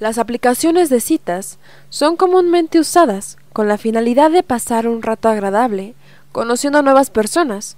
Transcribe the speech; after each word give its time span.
Las 0.00 0.16
aplicaciones 0.16 0.88
de 0.88 0.98
citas 0.98 1.58
son 1.90 2.16
comúnmente 2.16 2.80
usadas 2.80 3.36
con 3.52 3.68
la 3.68 3.76
finalidad 3.76 4.30
de 4.30 4.42
pasar 4.42 4.88
un 4.88 5.02
rato 5.02 5.28
agradable 5.28 5.94
conociendo 6.32 6.78
a 6.78 6.82
nuevas 6.82 7.10
personas 7.10 7.76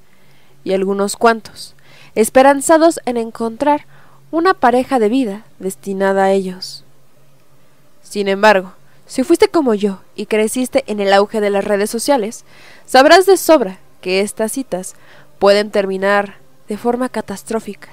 y 0.63 0.73
algunos 0.73 1.17
cuantos, 1.17 1.75
esperanzados 2.15 3.01
en 3.07 3.17
encontrar 3.17 3.87
una 4.31 4.55
pareja 4.55 5.01
de 5.01 5.09
vida 5.09 5.45
destinada 5.59 6.25
a 6.25 6.31
ellos. 6.31 6.85
Sin 8.05 8.29
embargo, 8.29 8.75
si 9.05 9.25
fuiste 9.25 9.49
como 9.49 9.75
yo 9.75 10.01
y 10.15 10.27
creciste 10.27 10.85
en 10.87 11.01
el 11.01 11.13
auge 11.13 11.41
de 11.41 11.51
las 11.51 11.65
redes 11.65 11.91
sociales, 11.91 12.45
sabrás 12.87 13.27
de 13.27 13.37
sobra 13.37 13.81
que 14.01 14.21
estas 14.21 14.53
citas 14.53 14.95
pueden 15.41 15.73
terminar 15.73 16.37
de 16.69 16.77
forma 16.77 17.09
catastrófica. 17.09 17.89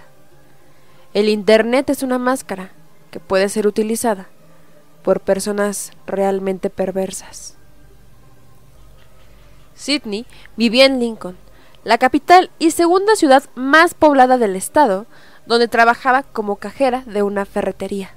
El 1.16 1.30
Internet 1.30 1.90
es 1.90 2.04
una 2.04 2.20
máscara 2.20 2.74
que 3.10 3.20
puede 3.20 3.50
ser 3.50 3.68
utilizada 3.68 4.28
por 5.04 5.22
personas 5.22 5.92
realmente 6.06 6.70
perversas. 6.70 7.56
Sidney 9.76 10.26
vivía 10.58 10.86
en 10.86 11.00
Lincoln, 11.00 11.38
la 11.84 11.98
capital 11.98 12.52
y 12.60 12.72
segunda 12.72 13.16
ciudad 13.16 13.44
más 13.56 13.94
poblada 13.94 14.38
del 14.38 14.56
estado, 14.56 15.06
donde 15.46 15.68
trabajaba 15.68 16.24
como 16.24 16.58
cajera 16.58 17.04
de 17.06 17.24
una 17.24 17.46
ferretería. 17.46 18.12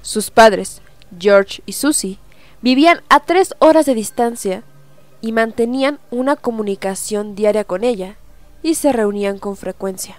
Sus 0.00 0.30
padres, 0.30 0.80
George 1.18 1.62
y 1.66 1.74
Susie, 1.74 2.18
vivían 2.62 3.02
a 3.08 3.20
tres 3.20 3.54
horas 3.58 3.86
de 3.86 3.94
distancia 3.94 4.62
y 5.20 5.32
mantenían 5.32 6.00
una 6.10 6.36
comunicación 6.36 7.34
diaria 7.34 7.64
con 7.64 7.84
ella 7.84 8.16
y 8.62 8.74
se 8.74 8.92
reunían 8.92 9.38
con 9.38 9.56
frecuencia. 9.56 10.16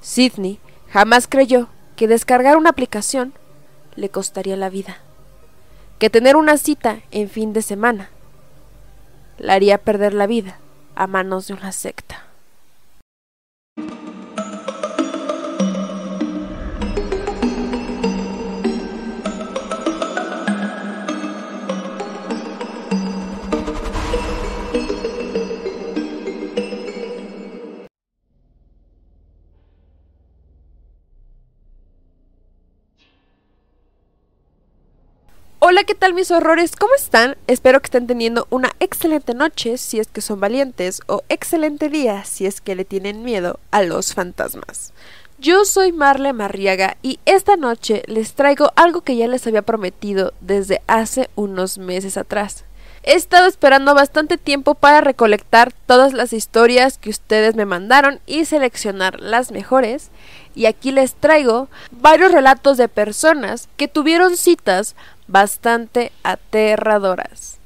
Sidney 0.00 0.60
jamás 0.88 1.26
creyó 1.26 1.68
que 1.96 2.08
descargar 2.08 2.56
una 2.56 2.70
aplicación 2.70 3.32
le 3.96 4.10
costaría 4.10 4.56
la 4.56 4.68
vida, 4.68 4.98
que 5.98 6.10
tener 6.10 6.36
una 6.36 6.58
cita 6.58 7.00
en 7.10 7.28
fin 7.28 7.52
de 7.52 7.62
semana 7.62 8.10
la 9.38 9.54
haría 9.54 9.78
perder 9.78 10.14
la 10.14 10.26
vida 10.26 10.58
a 10.94 11.06
manos 11.06 11.48
de 11.48 11.54
una 11.54 11.72
secta. 11.72 12.25
Hola, 35.68 35.82
¿qué 35.82 35.96
tal 35.96 36.14
mis 36.14 36.30
horrores? 36.30 36.76
¿Cómo 36.76 36.94
están? 36.94 37.36
Espero 37.48 37.80
que 37.80 37.86
estén 37.86 38.06
teniendo 38.06 38.46
una 38.50 38.70
excelente 38.78 39.34
noche 39.34 39.78
si 39.78 39.98
es 39.98 40.06
que 40.06 40.20
son 40.20 40.38
valientes 40.38 41.00
o 41.08 41.24
excelente 41.28 41.88
día 41.88 42.24
si 42.24 42.46
es 42.46 42.60
que 42.60 42.76
le 42.76 42.84
tienen 42.84 43.24
miedo 43.24 43.58
a 43.72 43.82
los 43.82 44.14
fantasmas. 44.14 44.92
Yo 45.40 45.64
soy 45.64 45.90
Marle 45.90 46.32
Marriaga 46.32 46.96
y 47.02 47.18
esta 47.24 47.56
noche 47.56 48.04
les 48.06 48.34
traigo 48.34 48.70
algo 48.76 49.00
que 49.00 49.16
ya 49.16 49.26
les 49.26 49.44
había 49.48 49.62
prometido 49.62 50.34
desde 50.40 50.82
hace 50.86 51.30
unos 51.34 51.78
meses 51.78 52.16
atrás. 52.16 52.64
He 53.02 53.14
estado 53.14 53.46
esperando 53.46 53.94
bastante 53.94 54.36
tiempo 54.36 54.74
para 54.74 55.00
recolectar 55.00 55.72
todas 55.86 56.12
las 56.12 56.32
historias 56.32 56.98
que 56.98 57.10
ustedes 57.10 57.54
me 57.56 57.64
mandaron 57.64 58.20
y 58.26 58.44
seleccionar 58.44 59.20
las 59.20 59.52
mejores. 59.52 60.10
Y 60.56 60.66
aquí 60.66 60.90
les 60.90 61.14
traigo 61.14 61.68
varios 61.92 62.32
relatos 62.32 62.78
de 62.78 62.88
personas 62.88 63.68
que 63.76 63.86
tuvieron 63.86 64.36
citas 64.36 64.96
bastante 65.28 66.10
aterradoras. 66.24 67.58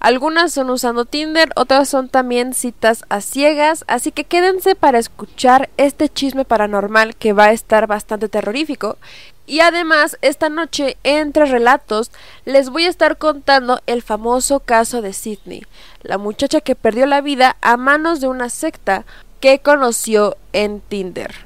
Algunas 0.00 0.52
son 0.52 0.68
usando 0.68 1.06
Tinder, 1.06 1.50
otras 1.56 1.88
son 1.88 2.10
también 2.10 2.52
citas 2.52 3.04
a 3.08 3.22
ciegas, 3.22 3.84
así 3.88 4.12
que 4.12 4.24
quédense 4.24 4.74
para 4.74 4.98
escuchar 4.98 5.70
este 5.78 6.10
chisme 6.10 6.44
paranormal 6.44 7.16
que 7.16 7.32
va 7.32 7.44
a 7.44 7.52
estar 7.52 7.86
bastante 7.86 8.28
terrorífico. 8.28 8.98
Y 9.46 9.60
además, 9.60 10.18
esta 10.20 10.50
noche, 10.50 10.98
entre 11.04 11.46
relatos, 11.46 12.10
les 12.44 12.68
voy 12.68 12.84
a 12.84 12.90
estar 12.90 13.16
contando 13.16 13.80
el 13.86 14.02
famoso 14.02 14.60
caso 14.60 15.00
de 15.00 15.14
Sidney, 15.14 15.62
la 16.02 16.18
muchacha 16.18 16.60
que 16.60 16.74
perdió 16.74 17.06
la 17.06 17.22
vida 17.22 17.56
a 17.62 17.78
manos 17.78 18.20
de 18.20 18.28
una 18.28 18.50
secta 18.50 19.06
que 19.40 19.60
conoció 19.60 20.36
en 20.52 20.80
Tinder. 20.80 21.43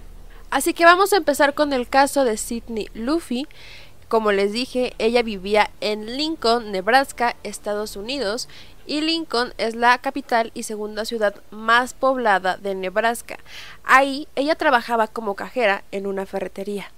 Así 0.50 0.72
que 0.72 0.84
vamos 0.84 1.12
a 1.12 1.18
empezar 1.18 1.54
con 1.54 1.72
el 1.72 1.88
caso 1.88 2.24
de 2.24 2.38
Sidney 2.38 2.88
Luffy, 2.94 3.46
como 4.08 4.32
les 4.32 4.52
dije, 4.52 4.94
ella 4.98 5.22
vivía 5.22 5.70
en 5.82 6.16
Lincoln, 6.16 6.72
Nebraska, 6.72 7.36
Estados 7.42 7.96
Unidos, 7.96 8.48
y 8.86 9.02
Lincoln 9.02 9.52
es 9.58 9.74
la 9.74 9.98
capital 9.98 10.50
y 10.54 10.62
segunda 10.62 11.04
ciudad 11.04 11.34
más 11.50 11.92
poblada 11.92 12.56
de 12.56 12.74
Nebraska. 12.74 13.38
Ahí 13.84 14.26
ella 14.34 14.54
trabajaba 14.54 15.08
como 15.08 15.34
cajera 15.34 15.84
en 15.92 16.06
una 16.06 16.24
ferretería. 16.24 16.90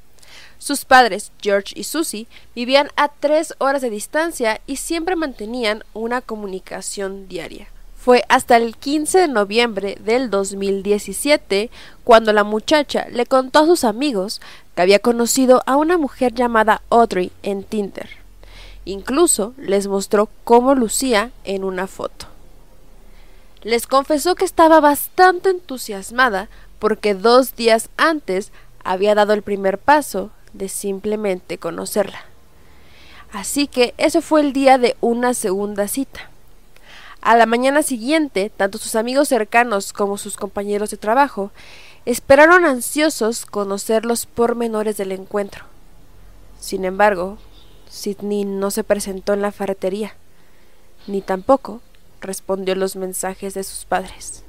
Sus 0.59 0.85
padres, 0.85 1.33
George 1.43 1.73
y 1.75 1.83
Susie, 1.83 2.29
vivían 2.55 2.91
a 2.95 3.09
tres 3.09 3.55
horas 3.59 3.83
de 3.83 3.91
distancia 3.91 4.61
y 4.69 4.77
siempre 4.77 5.17
mantenían 5.17 5.83
una 5.93 6.21
comunicación 6.21 7.27
diaria. 7.27 7.67
Fue 8.03 8.25
hasta 8.31 8.57
el 8.57 8.77
15 8.77 9.19
de 9.19 9.29
noviembre 9.29 9.99
del 10.03 10.31
2017 10.31 11.71
cuando 12.03 12.33
la 12.33 12.45
muchacha 12.45 13.07
le 13.11 13.27
contó 13.27 13.59
a 13.59 13.67
sus 13.67 13.85
amigos 13.85 14.41
que 14.75 14.81
había 14.81 15.01
conocido 15.01 15.63
a 15.67 15.77
una 15.77 15.99
mujer 15.99 16.33
llamada 16.33 16.81
Audrey 16.89 17.31
en 17.43 17.63
Tinder. 17.63 18.09
Incluso 18.87 19.53
les 19.59 19.87
mostró 19.87 20.31
cómo 20.45 20.75
lucía 20.75 21.31
en 21.45 21.63
una 21.63 21.87
foto. 21.87 22.25
Les 23.63 23.87
confesó 23.87 24.35
que 24.35 24.47
estaba 24.47 24.81
bastante 24.81 25.51
entusiasmada 25.51 26.49
porque 26.79 27.13
dos 27.13 27.55
días 27.55 27.91
antes 27.99 28.51
había 28.83 29.15
dado 29.15 29.35
el 29.35 29.43
primer 29.43 29.77
paso 29.77 30.31
de 30.55 30.71
simplemente 30.71 31.59
conocerla. 31.59 32.25
Así 33.31 33.67
que 33.67 33.93
ese 33.99 34.23
fue 34.23 34.41
el 34.41 34.55
día 34.55 34.79
de 34.79 34.97
una 35.03 35.35
segunda 35.35 35.87
cita. 35.87 36.30
A 37.23 37.37
la 37.37 37.45
mañana 37.45 37.83
siguiente, 37.83 38.51
tanto 38.55 38.79
sus 38.79 38.95
amigos 38.95 39.29
cercanos 39.29 39.93
como 39.93 40.17
sus 40.17 40.37
compañeros 40.37 40.91
de 40.91 40.97
trabajo 40.97 41.51
esperaron 42.07 42.65
ansiosos 42.65 43.45
conocer 43.45 44.07
los 44.07 44.25
pormenores 44.25 44.97
del 44.97 45.13
encuentro. 45.13 45.67
Sin 46.59 46.87
embargo, 46.87 47.37
Sidney 47.91 48.45
no 48.45 48.71
se 48.71 48.85
presentó 48.85 49.35
en 49.35 49.43
la 49.43 49.53
ferretería, 49.53 50.15
ni 51.07 51.21
tampoco 51.21 51.83
respondió 52.23 52.75
los 52.75 52.97
mensajes 52.97 53.53
de 53.53 53.65
sus 53.65 53.85
padres. 53.85 54.43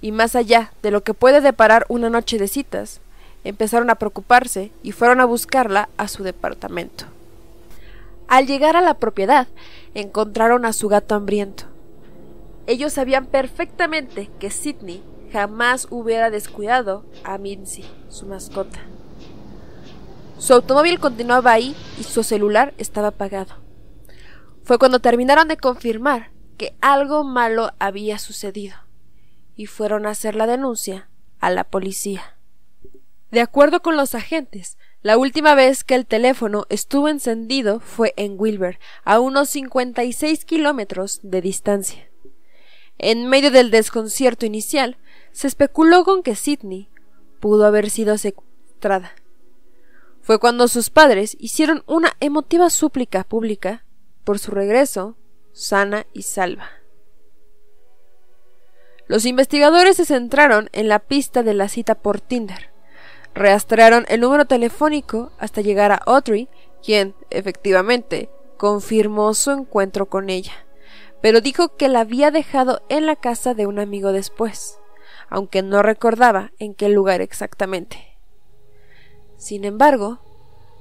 Y 0.00 0.12
más 0.12 0.36
allá 0.36 0.72
de 0.82 0.92
lo 0.92 1.02
que 1.02 1.14
puede 1.14 1.40
deparar 1.40 1.84
una 1.88 2.10
noche 2.10 2.38
de 2.38 2.46
citas, 2.46 3.00
empezaron 3.42 3.90
a 3.90 3.96
preocuparse 3.96 4.70
y 4.84 4.92
fueron 4.92 5.20
a 5.20 5.24
buscarla 5.24 5.88
a 5.96 6.06
su 6.06 6.22
departamento. 6.22 7.06
Al 8.28 8.46
llegar 8.46 8.76
a 8.76 8.82
la 8.82 8.94
propiedad, 8.94 9.48
encontraron 9.94 10.64
a 10.64 10.72
su 10.72 10.88
gato 10.88 11.14
hambriento. 11.14 11.64
Ellos 12.66 12.92
sabían 12.92 13.26
perfectamente 13.26 14.30
que 14.38 14.50
Sidney 14.50 15.02
jamás 15.32 15.86
hubiera 15.90 16.30
descuidado 16.30 17.06
a 17.24 17.38
Mincy, 17.38 17.84
su 18.08 18.26
mascota. 18.26 18.80
Su 20.38 20.52
automóvil 20.52 21.00
continuaba 21.00 21.52
ahí 21.52 21.74
y 21.98 22.04
su 22.04 22.22
celular 22.22 22.74
estaba 22.76 23.08
apagado. 23.08 23.56
Fue 24.62 24.78
cuando 24.78 25.00
terminaron 25.00 25.48
de 25.48 25.56
confirmar 25.56 26.30
que 26.58 26.76
algo 26.80 27.24
malo 27.24 27.72
había 27.78 28.18
sucedido 28.18 28.76
y 29.56 29.66
fueron 29.66 30.06
a 30.06 30.10
hacer 30.10 30.36
la 30.36 30.46
denuncia 30.46 31.08
a 31.40 31.50
la 31.50 31.64
policía. 31.64 32.36
De 33.30 33.40
acuerdo 33.40 33.80
con 33.80 33.96
los 33.96 34.14
agentes, 34.14 34.76
la 35.08 35.16
última 35.16 35.54
vez 35.54 35.84
que 35.84 35.94
el 35.94 36.04
teléfono 36.04 36.66
estuvo 36.68 37.08
encendido 37.08 37.80
fue 37.80 38.12
en 38.18 38.34
Wilber, 38.38 38.78
a 39.04 39.20
unos 39.20 39.48
56 39.48 40.44
kilómetros 40.44 41.20
de 41.22 41.40
distancia. 41.40 42.10
En 42.98 43.26
medio 43.26 43.50
del 43.50 43.70
desconcierto 43.70 44.44
inicial, 44.44 44.98
se 45.32 45.46
especuló 45.46 46.04
con 46.04 46.22
que 46.22 46.34
Sidney 46.34 46.90
pudo 47.40 47.64
haber 47.64 47.88
sido 47.88 48.18
secuestrada. 48.18 49.14
Fue 50.20 50.38
cuando 50.38 50.68
sus 50.68 50.90
padres 50.90 51.38
hicieron 51.40 51.84
una 51.86 52.14
emotiva 52.20 52.68
súplica 52.68 53.24
pública 53.24 53.86
por 54.24 54.38
su 54.38 54.50
regreso 54.50 55.16
sana 55.54 56.06
y 56.12 56.24
salva. 56.24 56.68
Los 59.06 59.24
investigadores 59.24 59.96
se 59.96 60.04
centraron 60.04 60.68
en 60.72 60.86
la 60.86 60.98
pista 60.98 61.42
de 61.42 61.54
la 61.54 61.70
cita 61.70 61.94
por 61.94 62.20
Tinder 62.20 62.76
Rastrearon 63.34 64.04
el 64.08 64.20
número 64.20 64.46
telefónico 64.46 65.30
hasta 65.38 65.60
llegar 65.60 65.92
a 65.92 65.96
Audrey, 66.06 66.48
quien, 66.82 67.14
efectivamente, 67.30 68.30
confirmó 68.56 69.34
su 69.34 69.50
encuentro 69.52 70.06
con 70.06 70.30
ella, 70.30 70.52
pero 71.22 71.40
dijo 71.40 71.76
que 71.76 71.88
la 71.88 72.00
había 72.00 72.30
dejado 72.30 72.82
en 72.88 73.06
la 73.06 73.16
casa 73.16 73.54
de 73.54 73.66
un 73.66 73.78
amigo 73.78 74.12
después, 74.12 74.78
aunque 75.28 75.62
no 75.62 75.82
recordaba 75.82 76.52
en 76.58 76.74
qué 76.74 76.88
lugar 76.88 77.20
exactamente. 77.20 78.18
Sin 79.36 79.64
embargo, 79.64 80.18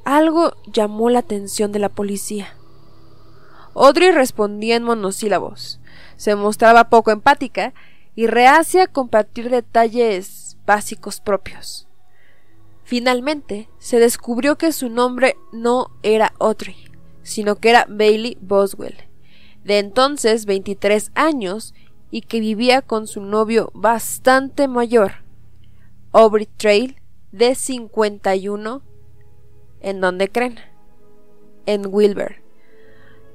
algo 0.03 0.53
llamó 0.65 1.09
la 1.09 1.19
atención 1.19 1.71
de 1.71 1.79
la 1.79 1.89
policía. 1.89 2.55
Audrey 3.75 4.11
respondía 4.11 4.75
en 4.75 4.83
monosílabos. 4.83 5.79
Se 6.15 6.35
mostraba 6.35 6.89
poco 6.89 7.11
empática 7.11 7.75
y 8.15 8.25
reacia 8.25 8.83
a 8.83 8.87
compartir 8.87 9.51
detalles 9.51 10.57
básicos 10.65 11.21
propios. 11.21 11.86
Finalmente, 12.87 13.67
se 13.79 13.99
descubrió 13.99 14.57
que 14.57 14.71
su 14.71 14.89
nombre 14.89 15.35
no 15.51 15.91
era 16.03 16.31
Audrey, 16.39 16.77
sino 17.21 17.57
que 17.57 17.71
era 17.71 17.85
Bailey 17.89 18.37
Boswell, 18.39 18.95
de 19.65 19.79
entonces 19.79 20.45
23 20.45 21.11
años 21.13 21.73
y 22.11 22.21
que 22.21 22.39
vivía 22.39 22.81
con 22.81 23.05
su 23.05 23.19
novio 23.19 23.71
bastante 23.73 24.69
mayor, 24.69 25.15
Aubrey 26.13 26.45
Trail, 26.45 26.95
de 27.33 27.55
51, 27.55 28.81
¿en 29.81 29.99
donde 29.99 30.29
creen? 30.29 30.57
En 31.65 31.87
Wilber, 31.87 32.41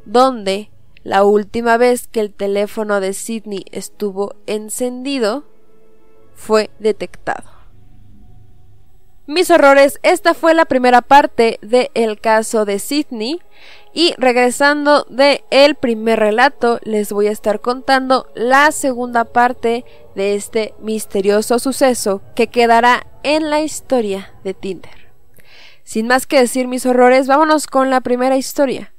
donde 0.06 0.70
la 1.04 1.24
última 1.24 1.76
vez 1.76 2.08
que 2.08 2.20
el 2.20 2.32
teléfono 2.32 3.00
de 3.00 3.12
Sidney 3.12 3.66
estuvo 3.70 4.34
encendido 4.46 5.44
fue 6.32 6.70
detectado. 6.78 7.51
Mis 9.26 9.50
horrores, 9.50 10.00
esta 10.02 10.34
fue 10.34 10.52
la 10.52 10.64
primera 10.64 11.00
parte 11.00 11.60
del 11.62 12.20
caso 12.20 12.64
de 12.64 12.80
Sidney 12.80 13.40
y 13.94 14.14
regresando 14.18 15.06
de 15.10 15.44
el 15.50 15.76
primer 15.76 16.18
relato 16.18 16.80
les 16.82 17.12
voy 17.12 17.28
a 17.28 17.30
estar 17.30 17.60
contando 17.60 18.26
la 18.34 18.72
segunda 18.72 19.24
parte 19.24 19.84
de 20.16 20.34
este 20.34 20.74
misterioso 20.80 21.60
suceso 21.60 22.20
que 22.34 22.48
quedará 22.48 23.06
en 23.22 23.48
la 23.48 23.60
historia 23.60 24.34
de 24.42 24.54
Tinder. 24.54 25.12
Sin 25.84 26.08
más 26.08 26.26
que 26.26 26.40
decir 26.40 26.66
mis 26.66 26.84
horrores, 26.84 27.28
vámonos 27.28 27.68
con 27.68 27.90
la 27.90 28.00
primera 28.00 28.36
historia. 28.36 28.92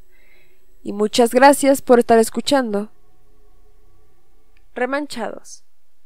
Y 0.83 0.93
muchas 0.93 1.31
gracias 1.31 1.81
por 1.81 1.99
estar 1.99 2.17
escuchando. 2.19 2.91
Remanchados 4.73 5.65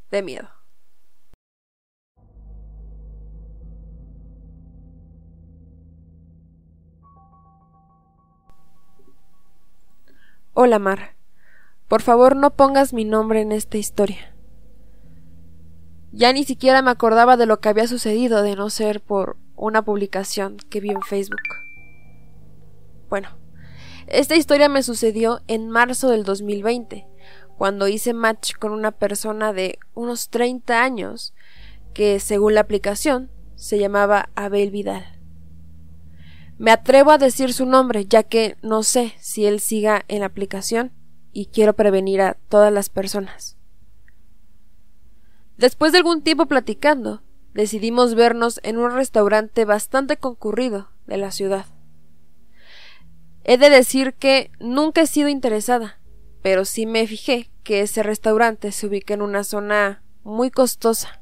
de 0.09 0.23
miedo. 0.23 0.56
Hola 10.59 10.79
Mar, 10.79 11.13
por 11.87 12.01
favor 12.01 12.35
no 12.35 12.55
pongas 12.55 12.91
mi 12.91 13.05
nombre 13.05 13.41
en 13.41 13.51
esta 13.51 13.77
historia. 13.77 14.35
Ya 16.11 16.33
ni 16.33 16.45
siquiera 16.45 16.81
me 16.81 16.89
acordaba 16.89 17.37
de 17.37 17.45
lo 17.45 17.59
que 17.59 17.69
había 17.69 17.85
sucedido 17.85 18.41
de 18.41 18.55
no 18.55 18.71
ser 18.71 18.99
por 18.99 19.37
una 19.55 19.85
publicación 19.85 20.57
que 20.71 20.79
vi 20.79 20.89
en 20.89 21.03
Facebook. 21.03 21.43
Bueno, 23.07 23.37
esta 24.07 24.35
historia 24.35 24.67
me 24.67 24.81
sucedió 24.81 25.41
en 25.45 25.69
marzo 25.69 26.09
del 26.09 26.23
2020, 26.23 27.05
cuando 27.55 27.87
hice 27.87 28.13
match 28.13 28.55
con 28.55 28.71
una 28.71 28.91
persona 28.91 29.53
de 29.53 29.77
unos 29.93 30.29
30 30.31 30.81
años 30.81 31.35
que, 31.93 32.19
según 32.19 32.55
la 32.55 32.61
aplicación, 32.61 33.29
se 33.53 33.77
llamaba 33.77 34.31
Abel 34.33 34.71
Vidal. 34.71 35.16
Me 36.57 36.71
atrevo 36.71 37.11
a 37.11 37.19
decir 37.19 37.53
su 37.53 37.65
nombre, 37.65 38.05
ya 38.05 38.23
que 38.23 38.57
no 38.61 38.81
sé 38.81 39.13
si 39.19 39.45
él 39.45 39.59
siga 39.59 40.03
en 40.07 40.21
la 40.21 40.25
aplicación 40.25 40.91
y 41.31 41.47
quiero 41.47 41.73
prevenir 41.73 42.21
a 42.21 42.35
todas 42.49 42.73
las 42.73 42.89
personas. 42.89 43.57
Después 45.57 45.91
de 45.91 45.99
algún 45.99 46.23
tiempo 46.23 46.47
platicando, 46.47 47.21
decidimos 47.53 48.15
vernos 48.15 48.59
en 48.63 48.77
un 48.77 48.91
restaurante 48.91 49.65
bastante 49.65 50.17
concurrido 50.17 50.89
de 51.05 51.17
la 51.17 51.31
ciudad. 51.31 51.65
He 53.43 53.57
de 53.57 53.69
decir 53.69 54.13
que 54.15 54.51
nunca 54.59 55.01
he 55.01 55.07
sido 55.07 55.29
interesada, 55.29 55.99
pero 56.41 56.65
sí 56.65 56.85
me 56.85 57.05
fijé 57.07 57.51
que 57.63 57.81
ese 57.81 58.01
restaurante 58.01 58.71
se 58.71 58.87
ubica 58.87 59.13
en 59.13 59.21
una 59.21 59.43
zona 59.43 60.03
muy 60.23 60.51
costosa, 60.51 61.21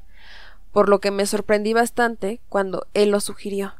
por 0.72 0.88
lo 0.88 1.00
que 1.00 1.10
me 1.10 1.26
sorprendí 1.26 1.72
bastante 1.72 2.40
cuando 2.48 2.86
él 2.94 3.10
lo 3.10 3.20
sugirió. 3.20 3.74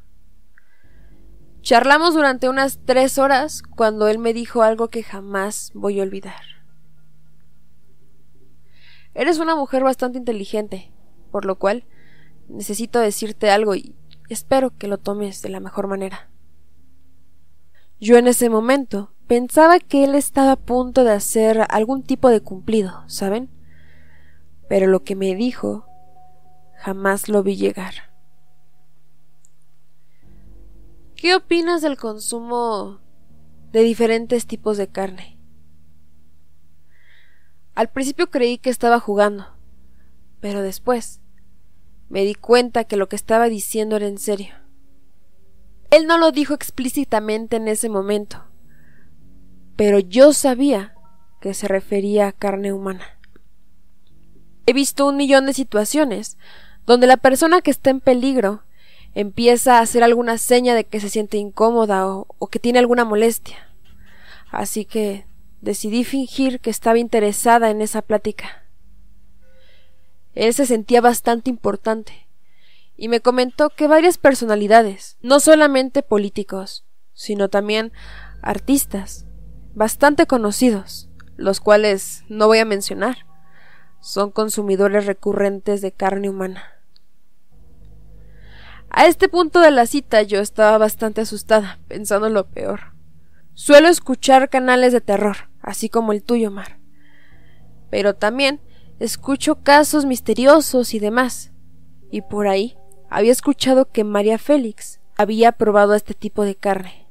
Charlamos 1.67 2.15
durante 2.15 2.49
unas 2.49 2.79
tres 2.85 3.19
horas 3.19 3.61
cuando 3.61 4.07
él 4.07 4.21
me 4.21 4.33
dijo 4.33 4.63
algo 4.63 4.87
que 4.87 5.03
jamás 5.03 5.73
voy 5.75 5.99
a 5.99 6.05
olvidar. 6.05 6.41
Eres 9.15 9.41
una 9.41 9.57
mujer 9.57 9.83
bastante 9.83 10.17
inteligente, 10.17 10.93
por 11.33 11.45
lo 11.45 11.59
cual 11.59 11.83
necesito 12.49 13.01
decirte 13.01 13.51
algo 13.51 13.75
y 13.75 13.97
espero 14.29 14.77
que 14.79 14.87
lo 14.87 14.99
tomes 14.99 15.43
de 15.43 15.49
la 15.49 15.59
mejor 15.59 15.89
manera. 15.89 16.31
Yo 17.99 18.17
en 18.17 18.29
ese 18.29 18.49
momento 18.49 19.13
pensaba 19.27 19.81
que 19.81 20.05
él 20.05 20.15
estaba 20.15 20.53
a 20.53 20.57
punto 20.57 21.03
de 21.03 21.11
hacer 21.11 21.67
algún 21.69 22.05
tipo 22.05 22.29
de 22.29 22.43
cumplido, 22.43 23.03
¿saben? 23.09 23.51
Pero 24.69 24.87
lo 24.87 25.03
que 25.03 25.17
me 25.17 25.35
dijo 25.35 25.85
jamás 26.77 27.29
lo 27.29 27.43
vi 27.43 27.57
llegar. 27.57 28.06
¿Qué 31.27 31.35
opinas 31.35 31.83
del 31.83 31.97
consumo 31.97 33.01
de 33.73 33.81
diferentes 33.83 34.47
tipos 34.47 34.77
de 34.77 34.87
carne? 34.87 35.41
Al 37.75 37.91
principio 37.91 38.31
creí 38.31 38.59
que 38.59 38.71
estaba 38.71 39.01
jugando, 39.01 39.49
pero 40.39 40.63
después 40.63 41.21
me 42.09 42.23
di 42.23 42.37
cuenta 42.37 42.85
que 42.85 42.97
lo 42.97 43.09
que 43.09 43.17
estaba 43.17 43.49
diciendo 43.49 43.97
era 43.97 44.07
en 44.07 44.19
serio. 44.19 44.55
Él 45.91 46.07
no 46.07 46.17
lo 46.17 46.31
dijo 46.31 46.55
explícitamente 46.55 47.57
en 47.57 47.67
ese 47.67 47.89
momento, 47.89 48.45
pero 49.75 49.99
yo 49.99 50.33
sabía 50.33 50.95
que 51.41 51.55
se 51.55 51.67
refería 51.67 52.29
a 52.29 52.33
carne 52.33 52.73
humana. 52.73 53.19
He 54.65 54.73
visto 54.73 55.05
un 55.09 55.17
millón 55.17 55.47
de 55.47 55.55
situaciones 55.55 56.39
donde 56.87 57.09
la 57.09 57.17
persona 57.17 57.63
que 57.63 57.73
está 57.73 57.91
en 57.91 57.99
peligro 57.99 58.63
empieza 59.17 59.79
a 59.79 59.81
hacer 59.81 60.05
alguna 60.05 60.37
seña 60.37 60.75
de 60.75 60.85
que 60.85 61.01
se 61.01 61.09
siente 61.09 61.39
incómoda 61.39 62.07
o, 62.07 62.27
que 62.51 62.59
tiene 62.59 62.79
alguna 62.79 63.07
molestia. 63.07 63.57
Así 64.51 64.85
que 64.85 65.27
decidí 65.63 66.05
fingir 66.05 66.61
que 66.61 66.69
estaba 66.69 66.99
interesada 66.99 67.71
en 67.71 67.81
esa 67.81 68.03
plática. 68.03 68.67
Él 70.35 70.53
se 70.53 70.67
sentía 70.67 71.01
bastante 71.01 71.49
importante 71.49 72.29
y 72.95 73.09
me 73.09 73.21
comentó 73.21 73.71
que 73.71 73.87
varias 73.87 74.19
personalidades, 74.19 75.17
no 75.23 75.41
solamente 75.41 76.03
políticos, 76.03 76.85
sino 77.15 77.49
también 77.49 77.93
artistas, 78.43 79.25
bastante 79.75 80.27
conocidos, 80.27 81.09
los 81.37 81.61
cuales 81.61 82.23
no 82.29 82.49
voy 82.49 82.59
a 82.59 82.67
mencionar, 82.67 83.25
son 84.03 84.31
consumidores 84.31 85.07
recurrentes 85.07 85.81
de 85.81 85.93
carne 85.93 86.29
humana. 86.29 86.76
A 88.99 89.05
este 89.05 89.29
punto 89.29 89.61
de 89.61 89.71
la 89.71 89.85
cita 89.85 90.23
yo 90.23 90.41
estaba 90.41 90.79
bastante 90.79 91.21
asustada, 91.21 91.79
pensando 91.87 92.29
en 92.29 92.33
lo 92.33 92.47
peor. 92.49 92.95
Suelo 93.53 93.89
escuchar 93.89 94.49
canales 94.49 94.91
de 94.91 95.03
terror, 95.03 95.51
así 95.61 95.91
como 95.91 96.13
el 96.13 96.23
tuyo, 96.23 96.51
Mar. 96.51 96.79
Pero 97.91 98.15
también 98.15 98.59
escucho 98.99 99.63
casos 99.63 100.07
misteriosos 100.07 100.95
y 100.95 100.99
demás. 100.99 101.53
Y 102.11 102.23
por 102.23 102.49
ahí 102.49 102.79
había 103.11 103.33
escuchado 103.33 103.91
que 103.91 104.03
María 104.03 104.39
Félix 104.39 104.99
había 105.19 105.53
probado 105.53 105.95
este 105.95 106.15
tipo 106.15 106.45
de 106.45 106.55
carne. 106.55 107.07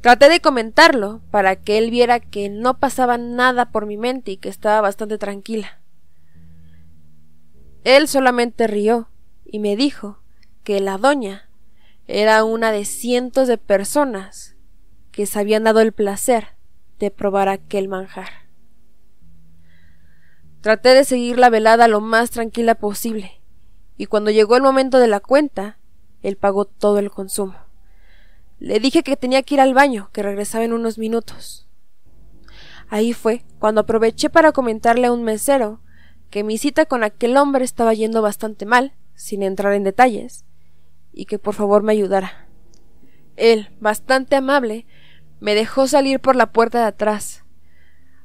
Traté 0.00 0.28
de 0.28 0.40
comentarlo 0.40 1.20
para 1.30 1.54
que 1.54 1.78
él 1.78 1.92
viera 1.92 2.18
que 2.18 2.48
no 2.48 2.80
pasaba 2.80 3.16
nada 3.16 3.70
por 3.70 3.86
mi 3.86 3.96
mente 3.96 4.32
y 4.32 4.38
que 4.38 4.48
estaba 4.48 4.80
bastante 4.80 5.18
tranquila. 5.18 5.80
Él 7.84 8.08
solamente 8.08 8.66
rió 8.66 9.11
y 9.52 9.58
me 9.58 9.76
dijo 9.76 10.18
que 10.64 10.80
la 10.80 10.96
doña 10.96 11.50
era 12.06 12.42
una 12.42 12.72
de 12.72 12.86
cientos 12.86 13.46
de 13.46 13.58
personas 13.58 14.56
que 15.12 15.26
se 15.26 15.38
habían 15.38 15.64
dado 15.64 15.80
el 15.80 15.92
placer 15.92 16.56
de 16.98 17.10
probar 17.10 17.50
aquel 17.50 17.86
manjar. 17.86 18.30
Traté 20.62 20.94
de 20.94 21.04
seguir 21.04 21.38
la 21.38 21.50
velada 21.50 21.86
lo 21.86 22.00
más 22.00 22.30
tranquila 22.30 22.76
posible, 22.76 23.42
y 23.98 24.06
cuando 24.06 24.30
llegó 24.30 24.56
el 24.56 24.62
momento 24.62 24.98
de 24.98 25.08
la 25.08 25.20
cuenta, 25.20 25.78
él 26.22 26.38
pagó 26.38 26.64
todo 26.64 26.98
el 26.98 27.10
consumo. 27.10 27.56
Le 28.58 28.80
dije 28.80 29.02
que 29.02 29.18
tenía 29.18 29.42
que 29.42 29.56
ir 29.56 29.60
al 29.60 29.74
baño, 29.74 30.08
que 30.14 30.22
regresaba 30.22 30.64
en 30.64 30.72
unos 30.72 30.96
minutos. 30.96 31.68
Ahí 32.88 33.12
fue 33.12 33.44
cuando 33.58 33.82
aproveché 33.82 34.30
para 34.30 34.52
comentarle 34.52 35.08
a 35.08 35.12
un 35.12 35.24
mesero 35.24 35.82
que 36.30 36.42
mi 36.42 36.56
cita 36.56 36.86
con 36.86 37.04
aquel 37.04 37.36
hombre 37.36 37.66
estaba 37.66 37.92
yendo 37.92 38.22
bastante 38.22 38.64
mal 38.64 38.94
sin 39.14 39.42
entrar 39.42 39.74
en 39.74 39.84
detalles, 39.84 40.44
y 41.12 41.26
que 41.26 41.38
por 41.38 41.54
favor 41.54 41.82
me 41.82 41.92
ayudara. 41.92 42.48
Él, 43.36 43.70
bastante 43.80 44.36
amable, 44.36 44.86
me 45.40 45.54
dejó 45.54 45.86
salir 45.86 46.20
por 46.20 46.36
la 46.36 46.52
puerta 46.52 46.80
de 46.80 46.86
atrás. 46.86 47.44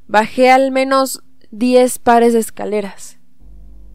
Bajé 0.07 0.51
al 0.51 0.71
menos 0.71 1.23
diez 1.51 1.99
pares 1.99 2.33
de 2.33 2.39
escaleras. 2.39 3.19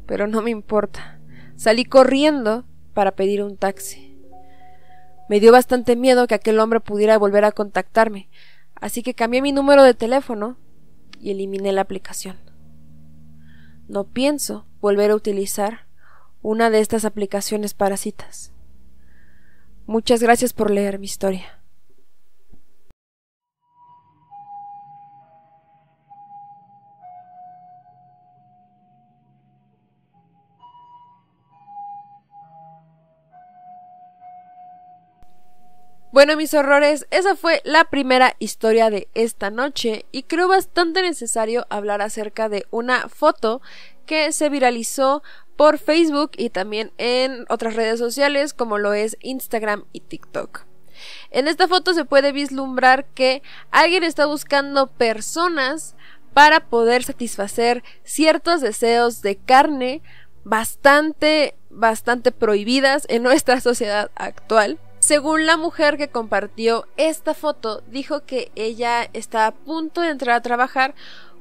Pero 0.06 0.26
no 0.26 0.42
me 0.42 0.50
importa. 0.50 1.20
Salí 1.56 1.84
corriendo 1.84 2.66
para 2.94 3.12
pedir 3.12 3.42
un 3.42 3.56
taxi. 3.56 4.18
Me 5.28 5.40
dio 5.40 5.52
bastante 5.52 5.96
miedo 5.96 6.26
que 6.26 6.34
aquel 6.34 6.58
hombre 6.61 6.80
pudiera 6.80 7.16
volver 7.16 7.44
a 7.44 7.52
contactarme, 7.52 8.28
así 8.75 9.02
que 9.02 9.14
cambié 9.14 9.40
mi 9.40 9.52
número 9.52 9.82
de 9.82 9.94
teléfono 9.94 10.58
y 11.20 11.30
eliminé 11.30 11.72
la 11.72 11.82
aplicación. 11.82 12.37
No 13.88 14.04
pienso 14.04 14.66
volver 14.80 15.11
a 15.11 15.14
utilizar 15.14 15.87
una 16.42 16.70
de 16.70 16.80
estas 16.80 17.04
aplicaciones 17.04 17.72
para 17.72 17.96
citas. 17.96 18.52
Muchas 19.87 20.22
gracias 20.22 20.52
por 20.52 20.70
leer 20.70 20.99
mi 20.99 21.06
historia. 21.06 21.62
Bueno, 36.12 36.37
mis 36.37 36.52
horrores, 36.52 37.07
esa 37.11 37.37
fue 37.37 37.62
la 37.64 37.85
primera 37.85 38.37
historia 38.38 38.90
de 38.90 39.09
esta 39.14 39.49
noche 39.49 40.04
y 40.12 40.25
creo 40.25 40.47
bastante 40.47 41.00
necesario 41.00 41.66
hablar 41.71 42.02
acerca 42.02 42.50
de 42.50 42.66
una 42.71 43.09
foto 43.09 43.62
que 44.04 44.31
se 44.33 44.50
viralizó 44.50 45.23
por 45.57 45.78
Facebook 45.78 46.33
y 46.37 46.50
también 46.50 46.92
en 46.99 47.47
otras 47.49 47.76
redes 47.76 47.99
sociales 47.99 48.52
como 48.52 48.76
lo 48.76 48.92
es 48.92 49.16
Instagram 49.23 49.87
y 49.95 50.00
TikTok. 50.00 50.66
En 51.31 51.49
esta 51.49 51.66
foto 51.66 51.95
se 51.95 52.04
puede 52.04 52.33
vislumbrar 52.33 53.07
que 53.07 53.42
alguien 53.71 54.04
está 54.04 54.26
buscando 54.26 54.88
personas 54.88 55.97
para 56.35 56.61
poder 56.61 57.04
satisfacer 57.04 57.83
ciertos 58.04 58.61
deseos 58.61 59.23
de 59.23 59.37
carne 59.37 60.02
bastante, 60.45 61.54
bastante 61.71 62.33
prohibidas 62.33 63.07
en 63.09 63.23
nuestra 63.23 63.61
sociedad 63.62 64.11
actual. 64.14 64.78
Según 65.02 65.47
la 65.47 65.56
mujer 65.56 65.99
que 65.99 66.06
compartió 66.06 66.87
esta 66.97 67.35
foto, 67.35 67.82
dijo 67.88 68.25
que 68.25 68.52
ella 68.54 69.09
está 69.12 69.49
a 69.49 69.50
punto 69.52 70.00
de 70.00 70.11
entrar 70.11 70.37
a 70.37 70.42
trabajar 70.42 70.94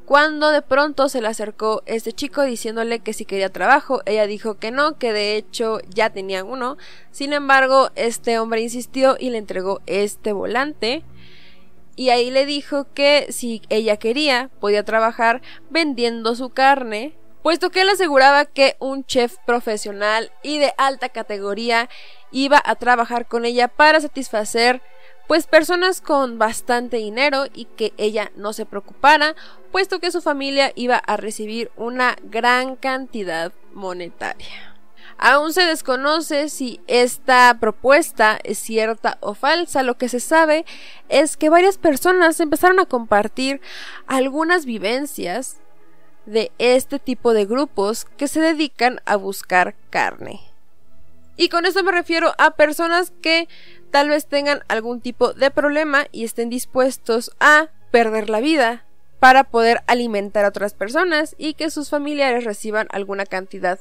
cuando 0.05 0.49
de 0.49 0.63
pronto 0.63 1.09
se 1.09 1.21
le 1.21 1.27
acercó 1.27 1.83
este 1.85 2.11
chico 2.11 2.41
diciéndole 2.41 3.01
que 3.01 3.13
si 3.13 3.23
quería 3.23 3.49
trabajo, 3.49 4.01
ella 4.07 4.25
dijo 4.25 4.55
que 4.57 4.71
no, 4.71 4.97
que 4.97 5.13
de 5.13 5.35
hecho 5.35 5.77
ya 5.89 6.09
tenía 6.09 6.43
uno. 6.43 6.77
Sin 7.11 7.33
embargo, 7.33 7.91
este 7.93 8.39
hombre 8.39 8.61
insistió 8.61 9.15
y 9.19 9.29
le 9.29 9.37
entregó 9.37 9.79
este 9.85 10.33
volante. 10.33 11.03
Y 11.95 12.09
ahí 12.09 12.31
le 12.31 12.47
dijo 12.47 12.87
que 12.95 13.27
si 13.29 13.61
ella 13.69 13.97
quería, 13.97 14.49
podía 14.59 14.83
trabajar 14.83 15.43
vendiendo 15.69 16.33
su 16.33 16.49
carne, 16.49 17.13
puesto 17.43 17.69
que 17.69 17.81
él 17.81 17.89
aseguraba 17.89 18.45
que 18.45 18.75
un 18.79 19.05
chef 19.05 19.37
profesional 19.45 20.31
y 20.43 20.59
de 20.59 20.73
alta 20.77 21.09
categoría 21.09 21.89
iba 22.31 22.61
a 22.63 22.75
trabajar 22.75 23.27
con 23.27 23.45
ella 23.45 23.67
para 23.67 23.99
satisfacer 23.99 24.81
pues 25.27 25.47
personas 25.47 26.01
con 26.01 26.37
bastante 26.37 26.97
dinero 26.97 27.45
y 27.53 27.63
que 27.63 27.93
ella 27.97 28.33
no 28.35 28.51
se 28.51 28.65
preocupara, 28.65 29.33
puesto 29.71 29.99
que 29.99 30.11
su 30.11 30.21
familia 30.21 30.73
iba 30.75 30.97
a 30.97 31.15
recibir 31.15 31.71
una 31.77 32.17
gran 32.23 32.75
cantidad 32.75 33.53
monetaria. 33.71 34.75
Aún 35.17 35.53
se 35.53 35.61
desconoce 35.61 36.49
si 36.49 36.81
esta 36.87 37.55
propuesta 37.61 38.39
es 38.43 38.57
cierta 38.57 39.19
o 39.21 39.35
falsa. 39.35 39.83
Lo 39.83 39.97
que 39.97 40.09
se 40.09 40.19
sabe 40.19 40.65
es 41.07 41.37
que 41.37 41.49
varias 41.49 41.77
personas 41.77 42.39
empezaron 42.39 42.79
a 42.79 42.85
compartir 42.85 43.61
algunas 44.07 44.65
vivencias 44.65 45.60
de 46.31 46.51
este 46.57 46.99
tipo 46.99 47.33
de 47.33 47.45
grupos 47.45 48.05
que 48.17 48.27
se 48.27 48.39
dedican 48.39 49.01
a 49.05 49.15
buscar 49.15 49.75
carne. 49.89 50.41
Y 51.37 51.49
con 51.49 51.65
esto 51.65 51.83
me 51.83 51.91
refiero 51.91 52.33
a 52.37 52.51
personas 52.51 53.11
que 53.21 53.47
tal 53.91 54.09
vez 54.09 54.27
tengan 54.27 54.63
algún 54.67 55.01
tipo 55.01 55.33
de 55.33 55.51
problema 55.51 56.05
y 56.11 56.23
estén 56.23 56.49
dispuestos 56.49 57.31
a 57.39 57.69
perder 57.91 58.29
la 58.29 58.39
vida 58.39 58.85
para 59.19 59.43
poder 59.43 59.83
alimentar 59.87 60.45
a 60.45 60.49
otras 60.49 60.73
personas 60.73 61.35
y 61.37 61.53
que 61.53 61.69
sus 61.69 61.89
familiares 61.89 62.43
reciban 62.43 62.87
alguna 62.91 63.25
cantidad 63.25 63.79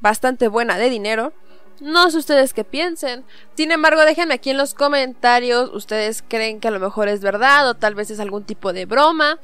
bastante 0.00 0.48
buena 0.48 0.78
de 0.78 0.90
dinero. 0.90 1.32
No 1.80 2.10
sé 2.10 2.18
ustedes 2.18 2.54
qué 2.54 2.64
piensen. 2.64 3.24
Sin 3.56 3.72
embargo, 3.72 4.02
déjenme 4.02 4.34
aquí 4.34 4.50
en 4.50 4.56
los 4.56 4.74
comentarios. 4.74 5.70
¿Ustedes 5.72 6.22
creen 6.26 6.60
que 6.60 6.68
a 6.68 6.70
lo 6.70 6.80
mejor 6.80 7.08
es 7.08 7.20
verdad 7.20 7.68
o 7.68 7.74
tal 7.74 7.94
vez 7.94 8.10
es 8.10 8.20
algún 8.20 8.44
tipo 8.44 8.72
de 8.72 8.86
broma? 8.86 9.38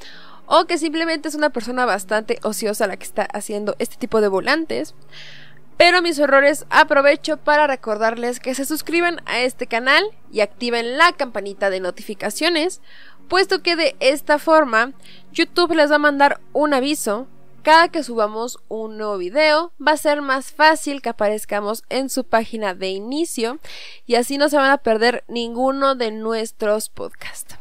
O 0.49 0.65
que 0.65 0.79
simplemente 0.79 1.29
es 1.29 1.35
una 1.35 1.51
persona 1.51 1.85
bastante 1.85 2.39
ociosa 2.43 2.87
la 2.87 2.97
que 2.97 3.05
está 3.05 3.23
haciendo 3.23 3.77
este 3.79 3.97
tipo 3.97 4.21
de 4.21 4.29
volantes. 4.29 4.95
Pero 5.77 6.03
mis 6.03 6.19
horrores 6.19 6.67
aprovecho 6.71 7.37
para 7.37 7.67
recordarles 7.67 8.41
que 8.41 8.55
se 8.55 8.65
suscriban 8.65 9.21
a 9.27 9.41
este 9.41 9.67
canal 9.67 10.03
y 10.33 10.41
activen 10.41 10.97
la 10.97 11.13
campanita 11.13 11.71
de 11.71 11.81
notificaciones, 11.81 12.81
puesto 13.29 13.63
que 13.63 13.77
de 13.77 13.95
esta 14.01 14.39
forma 14.39 14.95
YouTube 15.33 15.75
les 15.75 15.91
va 15.91 15.97
a 15.97 16.01
mandar 16.01 16.41
un 16.53 16.75
aviso 16.75 17.29
cada 17.63 17.89
que 17.89 18.03
subamos 18.03 18.59
un 18.69 18.97
nuevo 18.97 19.19
video 19.19 19.73
va 19.87 19.93
a 19.93 19.97
ser 19.99 20.23
más 20.23 20.53
fácil 20.53 21.03
que 21.03 21.11
aparezcamos 21.11 21.85
en 21.91 22.09
su 22.09 22.25
página 22.25 22.73
de 22.73 22.89
inicio 22.89 23.59
y 24.07 24.15
así 24.15 24.39
no 24.39 24.49
se 24.49 24.57
van 24.57 24.71
a 24.71 24.79
perder 24.79 25.23
ninguno 25.29 25.95
de 25.95 26.11
nuestros 26.11 26.89
podcasts. 26.89 27.59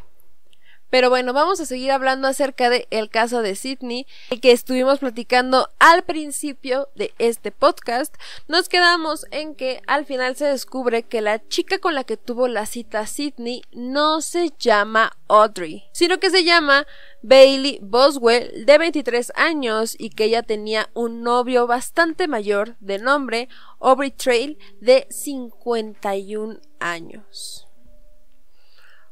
Pero 0.97 1.11
bueno, 1.11 1.31
vamos 1.31 1.59
a 1.59 1.67
seguir 1.67 1.91
hablando 1.91 2.27
acerca 2.27 2.71
del 2.71 2.87
el 2.89 3.11
caso 3.11 3.43
de 3.43 3.55
Sidney, 3.55 4.07
el 4.31 4.41
que 4.41 4.51
estuvimos 4.51 4.97
platicando 4.97 5.69
al 5.77 6.01
principio 6.01 6.89
de 6.95 7.13
este 7.19 7.51
podcast. 7.51 8.15
Nos 8.47 8.67
quedamos 8.67 9.27
en 9.29 9.53
que 9.53 9.83
al 9.85 10.07
final 10.07 10.35
se 10.35 10.45
descubre 10.45 11.03
que 11.03 11.21
la 11.21 11.47
chica 11.49 11.77
con 11.77 11.93
la 11.93 12.03
que 12.03 12.17
tuvo 12.17 12.47
la 12.47 12.65
cita 12.65 13.05
Sidney 13.05 13.61
no 13.71 14.21
se 14.21 14.51
llama 14.57 15.15
Audrey, 15.27 15.83
sino 15.91 16.17
que 16.17 16.31
se 16.31 16.43
llama 16.43 16.87
Bailey 17.21 17.77
Boswell, 17.83 18.65
de 18.65 18.77
23 18.79 19.33
años, 19.35 19.95
y 19.99 20.09
que 20.09 20.23
ella 20.23 20.41
tenía 20.41 20.89
un 20.95 21.21
novio 21.21 21.67
bastante 21.67 22.27
mayor 22.27 22.75
de 22.79 22.97
nombre 22.97 23.49
Aubrey 23.79 24.09
Trail, 24.09 24.57
de 24.81 25.05
51 25.11 26.59
años. 26.79 27.67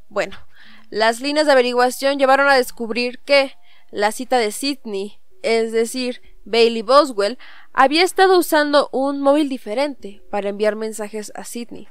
Bueno, 0.09 0.37
las 0.89 1.19
líneas 1.21 1.45
de 1.45 1.51
averiguación 1.51 2.19
llevaron 2.19 2.47
a 2.47 2.55
descubrir 2.55 3.19
que 3.19 3.53
la 3.91 4.11
cita 4.11 4.37
de 4.37 4.51
Sidney, 4.51 5.19
es 5.41 5.71
decir, 5.71 6.21
Bailey 6.43 6.81
Boswell, 6.81 7.37
había 7.73 8.03
estado 8.03 8.37
usando 8.37 8.89
un 8.91 9.21
móvil 9.21 9.49
diferente 9.49 10.21
para 10.29 10.49
enviar 10.49 10.75
mensajes 10.75 11.31
a 11.35 11.43
Sidney. 11.43 11.87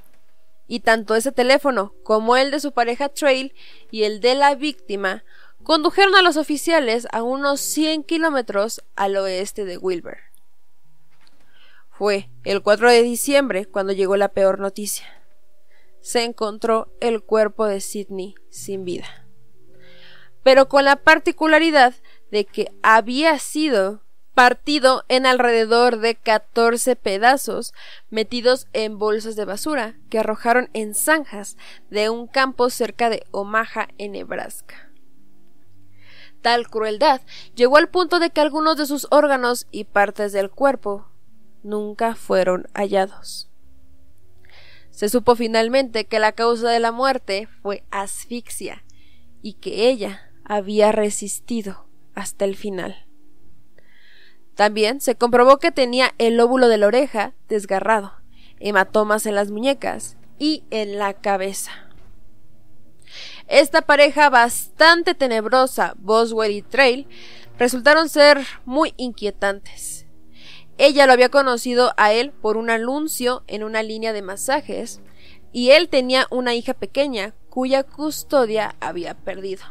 Y 0.67 0.81
tanto 0.81 1.15
ese 1.15 1.33
teléfono 1.33 1.95
como 2.05 2.37
el 2.37 2.51
de 2.51 2.61
su 2.61 2.73
pareja 2.73 3.09
Trail 3.09 3.55
y 3.91 4.05
el 4.05 4.21
de 4.21 4.35
la 4.35 4.55
víctima 4.55 5.25
condujeron 5.63 6.15
a 6.15 6.23
los 6.23 6.37
oficiales 6.37 7.07
a 7.13 7.23
unos 7.23 7.61
100 7.61 8.05
kilómetros 8.05 8.83
al 8.97 9.17
oeste 9.17 9.65
de 9.65 9.77
Wilbur. 9.77 10.19
Fue 11.91 12.29
el 12.45 12.63
4 12.63 12.91
de 12.91 13.03
diciembre 13.03 13.67
cuando 13.67 13.93
llegó 13.93 14.17
la 14.17 14.29
peor 14.29 14.59
noticia 14.59 15.24
se 16.05 16.23
encontró 16.23 16.93
el 17.01 17.23
cuerpo 17.23 17.65
de 17.65 17.81
Sidney 17.81 18.35
sin 18.51 18.85
vida. 18.85 19.27
Pero 20.43 20.69
con 20.69 20.85
la 20.85 20.97
particularidad 20.97 21.95
de 22.31 22.45
que 22.45 22.71
había 22.83 23.39
sido 23.39 24.03
partido 24.35 25.05
en 25.09 25.25
alrededor 25.25 26.01
de 26.01 26.15
14 26.15 26.95
pedazos 26.97 27.73
metidos 28.11 28.69
en 28.75 28.99
bolsas 28.99 29.35
de 29.35 29.47
basura 29.47 29.97
que 30.11 30.19
arrojaron 30.19 30.69
en 30.75 30.95
zanjas 30.95 31.57
de 31.89 32.11
un 32.11 32.27
campo 32.27 32.69
cerca 32.69 33.09
de 33.09 33.25
Omaha, 33.31 33.89
en 33.97 34.13
Nebraska. 34.13 34.93
Tal 36.43 36.69
crueldad 36.69 37.23
llegó 37.55 37.79
al 37.79 37.89
punto 37.89 38.19
de 38.19 38.29
que 38.29 38.43
algunos 38.43 38.77
de 38.77 38.85
sus 38.85 39.07
órganos 39.11 39.67
y 39.71 39.85
partes 39.85 40.33
del 40.33 40.51
cuerpo 40.51 41.09
nunca 41.63 42.15
fueron 42.15 42.67
hallados. 42.75 43.49
Se 44.95 45.09
supo 45.09 45.35
finalmente 45.35 46.05
que 46.05 46.21
la 46.21 46.31
causa 46.31 46.71
de 46.71 46.79
la 46.79 46.93
muerte 46.93 47.49
fue 47.63 47.83
asfixia 47.91 48.85
y 49.43 49.55
que 49.55 49.89
ella 49.89 50.31
había 50.45 50.93
resistido 50.93 51.89
hasta 52.15 52.45
el 52.45 52.55
final. 52.55 53.05
También 54.55 55.01
se 55.01 55.17
comprobó 55.17 55.59
que 55.59 55.73
tenía 55.73 56.15
el 56.19 56.37
lóbulo 56.37 56.69
de 56.69 56.79
la 56.79 56.87
oreja 56.87 57.35
desgarrado, 57.49 58.13
hematomas 58.61 59.27
en 59.27 59.35
las 59.35 59.51
muñecas 59.51 60.17
y 60.39 60.63
en 60.71 60.97
la 60.97 61.15
cabeza. 61.15 61.73
Esta 63.49 63.83
pareja 63.83 64.31
bastante 64.31 65.17
tenebrosa, 65.17 65.95
Boswell 65.99 66.53
y 66.53 66.63
Trail, 66.63 67.09
resultaron 67.59 68.09
ser 68.09 68.47
muy 68.65 68.95
inquietantes 68.97 70.04
ella 70.79 71.07
lo 71.07 71.13
había 71.13 71.29
conocido 71.29 71.93
a 71.97 72.13
él 72.13 72.33
por 72.33 72.57
un 72.57 72.71
anuncio 72.71 73.45
en 73.47 73.63
una 73.63 73.83
línea 73.83 74.13
de 74.13 74.23
masajes 74.23 75.01
y 75.53 75.71
él 75.71 75.89
tenía 75.89 76.27
una 76.31 76.55
hija 76.55 76.75
pequeña 76.75 77.35
cuya 77.49 77.85
custodia 77.85 78.75
había 78.81 79.15
perdido. 79.15 79.63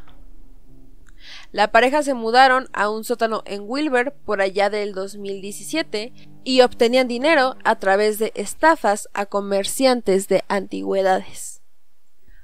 La 1.52 1.72
pareja 1.72 2.04
se 2.04 2.14
mudaron 2.14 2.68
a 2.74 2.90
un 2.90 3.04
sótano 3.04 3.44
en 3.46 3.64
Wilber 3.66 4.14
por 4.14 4.42
allá 4.42 4.70
del 4.70 4.94
2017 4.94 6.14
y 6.44 6.62
obtenían 6.62 7.08
dinero 7.08 7.56
a 7.64 7.78
través 7.78 8.20
de 8.20 8.32
estafas 8.36 9.10
a 9.14 9.26
comerciantes 9.26 10.28
de 10.28 10.44
antigüedades. 10.48 11.62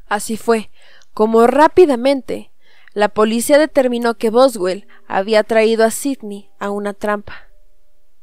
Así 0.08 0.38
fue, 0.38 0.70
como 1.14 1.48
rápidamente 1.48 2.52
la 2.94 3.10
policía 3.10 3.58
determinó 3.58 4.16
que 4.16 4.30
Boswell 4.30 4.88
había 5.08 5.44
traído 5.44 5.86
a 5.86 5.92
Sidney 5.92 6.50
a 6.60 6.72
una 6.72 6.94
trampa, 6.94 7.49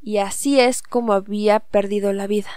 y 0.07 0.19
así 0.19 0.61
es 0.61 0.83
como 0.83 1.15
había 1.15 1.59
perdido 1.59 2.13
la 2.13 2.29
vida. 2.29 2.49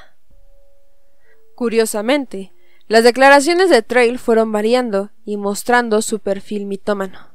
Curiosamente, 1.55 2.53
las 2.87 3.03
declaraciones 3.03 3.71
de 3.71 3.81
Trail 3.81 4.19
fueron 4.19 4.51
variando 4.51 5.09
y 5.25 5.35
mostrando 5.35 6.03
su 6.03 6.19
perfil 6.19 6.67
mitómano. 6.67 7.33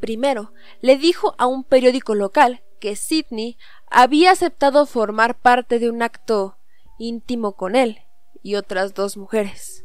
Primero, 0.00 0.52
le 0.82 0.98
dijo 0.98 1.34
a 1.38 1.48
un 1.48 1.64
periódico 1.64 2.14
local 2.14 2.62
que 2.78 2.94
Sidney 2.94 3.58
había 3.90 4.30
aceptado 4.30 4.86
formar 4.86 5.36
parte 5.36 5.80
de 5.80 5.90
un 5.90 6.00
acto 6.00 6.58
íntimo 6.96 7.56
con 7.56 7.74
él 7.74 8.02
y 8.44 8.54
otras 8.54 8.94
dos 8.94 9.16
mujeres. 9.16 9.84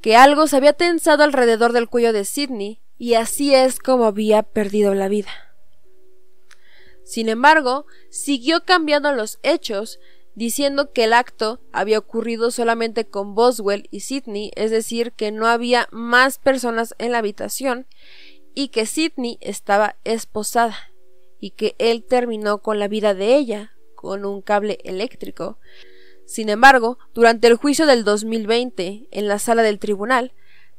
Que 0.00 0.16
algo 0.16 0.46
se 0.46 0.56
había 0.56 0.72
tensado 0.72 1.24
alrededor 1.24 1.74
del 1.74 1.90
cuello 1.90 2.14
de 2.14 2.24
Sidney 2.24 2.80
y 2.96 3.14
así 3.14 3.54
es 3.54 3.78
como 3.78 4.06
había 4.06 4.42
perdido 4.42 4.94
la 4.94 5.08
vida. 5.08 5.45
Sin 7.06 7.28
embargo, 7.28 7.86
siguió 8.10 8.64
cambiando 8.64 9.12
los 9.12 9.38
hechos 9.44 10.00
diciendo 10.34 10.92
que 10.92 11.04
el 11.04 11.12
acto 11.12 11.60
había 11.72 12.00
ocurrido 12.00 12.50
solamente 12.50 13.06
con 13.06 13.36
Boswell 13.36 13.86
y 13.92 14.00
Sidney, 14.00 14.50
es 14.56 14.72
decir, 14.72 15.12
que 15.12 15.30
no 15.30 15.46
había 15.46 15.88
más 15.92 16.38
personas 16.38 16.96
en 16.98 17.12
la 17.12 17.18
habitación 17.18 17.86
y 18.54 18.68
que 18.68 18.86
Sidney 18.86 19.38
estaba 19.40 19.94
esposada 20.02 20.76
y 21.38 21.50
que 21.52 21.76
él 21.78 22.02
terminó 22.02 22.58
con 22.58 22.80
la 22.80 22.88
vida 22.88 23.14
de 23.14 23.36
ella 23.36 23.72
con 23.94 24.24
un 24.24 24.42
cable 24.42 24.80
eléctrico. 24.82 25.60
Sin 26.26 26.48
embargo, 26.48 26.98
durante 27.14 27.46
el 27.46 27.54
juicio 27.54 27.86
del 27.86 28.02
2020 28.02 29.06
en 29.12 29.28
la 29.28 29.38
sala 29.38 29.62
del 29.62 29.78
tribunal, 29.78 30.32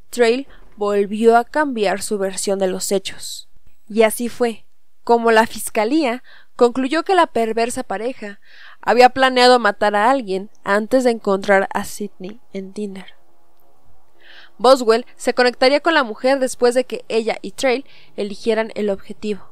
Trail 0.10 0.46
volvió 0.76 1.38
a 1.38 1.46
cambiar 1.46 2.02
su 2.02 2.18
versión 2.18 2.60
de 2.60 2.68
los 2.68 2.92
hechos. 2.92 3.48
Y 3.88 4.02
así 4.02 4.28
fue, 4.28 4.67
como 5.08 5.32
la 5.32 5.48
fiscalía 5.48 6.22
concluyó 6.58 7.04
que 7.04 7.16
la 7.16 7.28
perversa 7.28 7.84
pareja 7.84 8.42
había 8.82 9.08
planeado 9.08 9.58
matar 9.58 9.96
a 9.96 10.12
alguien 10.12 10.50
antes 10.66 11.06
de 11.06 11.12
encontrar 11.12 11.70
a 11.74 11.86
Sidney 11.86 12.42
en 12.52 12.74
Tinder. 12.74 13.14
Boswell 14.58 15.06
se 15.16 15.34
conectaría 15.34 15.80
con 15.80 15.94
la 15.94 16.04
mujer 16.04 16.40
después 16.40 16.76
de 16.76 16.84
que 16.84 17.06
ella 17.08 17.38
y 17.42 17.52
Trail 17.52 17.86
eligieran 18.18 18.74
el 18.76 18.90
objetivo. 18.90 19.48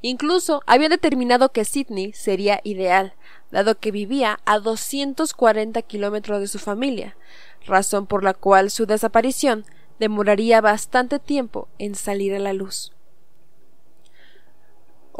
Incluso 0.00 0.62
había 0.66 0.88
determinado 0.88 1.52
que 1.52 1.66
Sidney 1.66 2.14
sería 2.14 2.62
ideal, 2.64 3.12
dado 3.50 3.78
que 3.78 3.90
vivía 3.90 4.40
a 4.46 4.58
240 4.58 5.82
kilómetros 5.82 6.40
de 6.40 6.48
su 6.48 6.58
familia, 6.58 7.14
razón 7.66 8.06
por 8.06 8.24
la 8.24 8.32
cual 8.32 8.70
su 8.70 8.86
desaparición 8.86 9.66
demoraría 9.98 10.62
bastante 10.62 11.18
tiempo 11.18 11.68
en 11.78 11.94
salir 11.94 12.34
a 12.34 12.38
la 12.38 12.54
luz. 12.54 12.94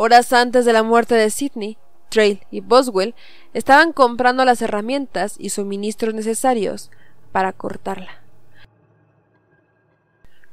Horas 0.02 0.32
antes 0.32 0.64
de 0.64 0.72
la 0.72 0.82
muerte 0.82 1.14
de 1.14 1.28
Sidney, 1.28 1.76
Trail 2.08 2.40
y 2.50 2.62
Boswell 2.62 3.14
estaban 3.52 3.92
comprando 3.92 4.46
las 4.46 4.62
herramientas 4.62 5.34
y 5.38 5.50
suministros 5.50 6.14
necesarios 6.14 6.90
para 7.32 7.52
cortarla. 7.52 8.22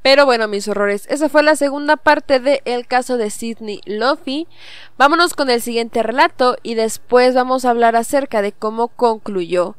Pero 0.02 0.26
bueno, 0.26 0.50
mis 0.50 0.68
horrores, 0.68 1.08
esa 1.10 1.30
fue 1.30 1.44
la 1.44 1.56
segunda 1.56 1.96
parte 1.96 2.42
del 2.42 2.88
caso 2.88 3.16
de 3.16 3.30
Sidney 3.30 3.80
Luffy. 3.86 4.50
Vámonos 4.98 5.34
con 5.34 5.50
el 5.50 5.62
siguiente 5.62 6.04
relato 6.04 6.58
y 6.62 6.76
después 6.76 7.34
vamos 7.34 7.64
a 7.64 7.70
hablar 7.70 7.96
acerca 7.96 8.42
de 8.42 8.52
cómo 8.52 8.90
concluyó 8.90 9.78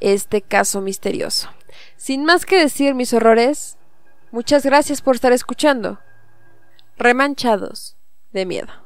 este 0.00 0.42
caso 0.42 0.80
misterioso. 0.80 1.50
Sin 1.96 2.24
más 2.24 2.46
que 2.46 2.58
decir, 2.58 2.96
mis 2.96 3.14
horrores, 3.14 3.78
muchas 4.32 4.66
gracias 4.66 5.02
por 5.02 5.14
estar 5.14 5.32
escuchando. 5.32 6.00
Remanchados 6.96 7.96
de 8.32 8.44
miedo. 8.44 8.83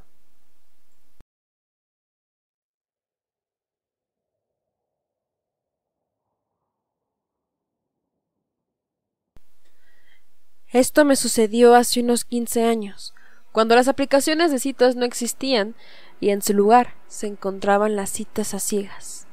Esto 10.72 11.06
me 11.06 11.16
sucedió 11.16 11.74
hace 11.74 12.00
unos 12.00 12.26
15 12.26 12.64
años, 12.64 13.14
cuando 13.52 13.74
las 13.74 13.88
aplicaciones 13.88 14.50
de 14.50 14.58
citas 14.58 14.96
no 14.96 15.06
existían 15.06 15.74
y 16.20 16.28
en 16.28 16.42
su 16.42 16.52
lugar 16.52 16.94
se 17.06 17.26
encontraban 17.26 17.96
las 17.96 18.10
citas 18.10 18.52
a 18.52 18.58
ciegas. 18.58 19.26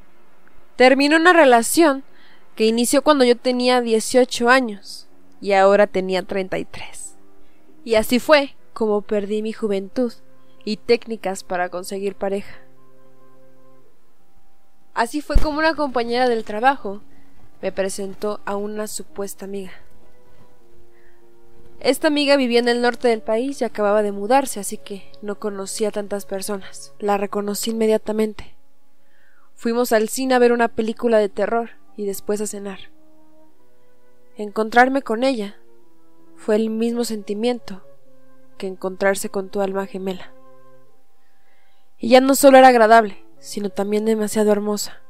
Terminó 0.77 1.17
una 1.17 1.33
relación 1.33 2.03
que 2.55 2.65
inició 2.65 3.01
cuando 3.01 3.25
yo 3.25 3.35
tenía 3.35 3.81
18 3.81 4.49
años 4.49 5.07
y 5.41 5.51
ahora 5.51 5.87
tenía 5.87 6.23
33. 6.23 7.15
Y 7.83 7.95
así 7.95 8.19
fue 8.19 8.55
como 8.73 9.01
perdí 9.01 9.41
mi 9.41 9.51
juventud 9.51 10.13
y 10.63 10.77
técnicas 10.77 11.43
para 11.43 11.69
conseguir 11.69 12.15
pareja. 12.15 12.55
Así 14.93 15.19
fue 15.19 15.35
como 15.35 15.59
una 15.59 15.75
compañera 15.75 16.29
del 16.29 16.45
trabajo 16.45 17.01
me 17.61 17.71
presentó 17.71 18.39
a 18.45 18.55
una 18.55 18.87
supuesta 18.87 19.45
amiga. 19.45 19.84
Esta 21.85 22.07
amiga 22.07 22.35
vivía 22.35 22.57
en 22.57 22.67
el 22.67 22.81
norte 22.81 23.09
del 23.09 23.21
país 23.21 23.61
y 23.61 23.63
acababa 23.63 24.01
de 24.01 24.11
mudarse, 24.11 24.59
así 24.59 24.75
que 24.75 25.11
no 25.21 25.37
conocía 25.37 25.89
a 25.89 25.91
tantas 25.91 26.25
personas. 26.25 26.95
La 26.97 27.19
reconocí 27.19 27.69
inmediatamente. 27.69 28.55
Fuimos 29.53 29.91
al 29.91 30.09
cine 30.09 30.33
a 30.33 30.39
ver 30.39 30.51
una 30.51 30.67
película 30.67 31.19
de 31.19 31.29
terror 31.29 31.69
y 31.95 32.07
después 32.07 32.41
a 32.41 32.47
cenar. 32.47 32.79
Encontrarme 34.35 35.03
con 35.03 35.23
ella 35.23 35.57
fue 36.35 36.55
el 36.55 36.71
mismo 36.71 37.03
sentimiento 37.03 37.85
que 38.57 38.65
encontrarse 38.65 39.29
con 39.29 39.49
tu 39.49 39.61
alma 39.61 39.85
gemela. 39.85 40.33
Ya 42.01 42.19
no 42.19 42.33
solo 42.33 42.57
era 42.57 42.69
agradable, 42.69 43.23
sino 43.37 43.69
también 43.69 44.05
demasiado 44.05 44.51
hermosa. 44.51 45.03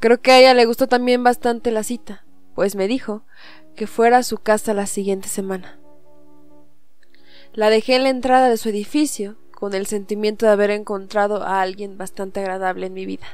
Creo 0.00 0.20
que 0.20 0.32
a 0.32 0.38
ella 0.38 0.52
le 0.52 0.66
gustó 0.66 0.86
también 0.86 1.24
bastante 1.24 1.70
la 1.70 1.82
cita, 1.82 2.26
pues 2.54 2.76
me 2.76 2.88
dijo 2.88 3.22
que 3.74 3.86
fuera 3.86 4.18
a 4.18 4.22
su 4.22 4.36
casa 4.36 4.74
la 4.74 4.84
siguiente 4.84 5.30
semana. 5.30 5.78
La 7.54 7.70
dejé 7.70 7.94
en 7.94 8.02
la 8.02 8.08
entrada 8.08 8.48
de 8.48 8.56
su 8.56 8.68
edificio, 8.68 9.36
con 9.52 9.74
el 9.74 9.86
sentimiento 9.86 10.44
de 10.44 10.50
haber 10.50 10.70
encontrado 10.70 11.44
a 11.44 11.62
alguien 11.62 11.96
bastante 11.96 12.40
agradable 12.40 12.86
en 12.86 12.94
mi 12.94 13.06
vida. 13.06 13.28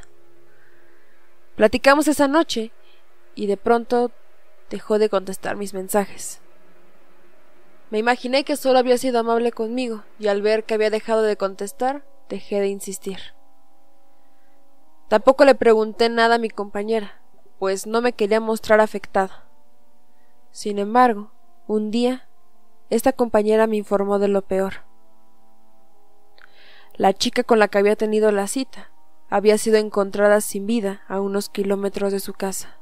Platicamos 1.57 2.07
esa 2.07 2.29
noche 2.29 2.71
y 3.35 3.47
de 3.47 3.57
pronto 3.57 4.11
dejó 4.69 4.99
de 4.99 5.09
contestar 5.09 5.57
mis 5.57 5.73
mensajes. 5.73 6.43
Me 7.89 7.99
imaginé 7.99 8.45
que 8.45 8.57
solo 8.57 8.79
había 8.79 8.99
sido 8.99 9.21
amable 9.21 9.53
conmigo 9.53 10.05
y 10.19 10.29
al 10.29 10.43
ver 10.43 10.65
que 10.65 10.75
había 10.75 10.91
dejado 10.91 11.23
de 11.23 11.39
contestar, 11.39 12.05
dejé 12.29 12.61
de 12.61 12.69
insistir. 12.69 13.19
Tampoco 15.09 15.47
le 15.47 15.55
pregunté 15.55 16.11
nada 16.11 16.35
a 16.35 16.39
mi 16.39 16.51
compañera, 16.51 17.23
pues 17.59 17.87
no 17.87 18.03
me 18.03 18.13
quería 18.13 18.39
mostrar 18.39 18.81
afectada. 18.81 19.47
Sin 20.51 20.79
embargo, 20.79 21.33
un 21.67 21.91
día 21.91 22.29
esta 22.91 23.13
compañera 23.13 23.67
me 23.67 23.77
informó 23.77 24.19
de 24.19 24.29
lo 24.29 24.43
peor. 24.43 24.85
La 26.95 27.15
chica 27.15 27.45
con 27.45 27.59
la 27.59 27.69
que 27.69 27.79
había 27.79 27.97
tenido 27.97 28.31
la 28.33 28.47
cita 28.47 28.91
había 29.31 29.57
sido 29.59 29.79
encontrada 29.79 30.41
sin 30.41 30.67
vida 30.67 31.03
a 31.09 31.21
unos 31.21 31.49
kilómetros 31.49 32.13
de 32.13 32.21
su 32.21 32.35
casa. 32.35 32.77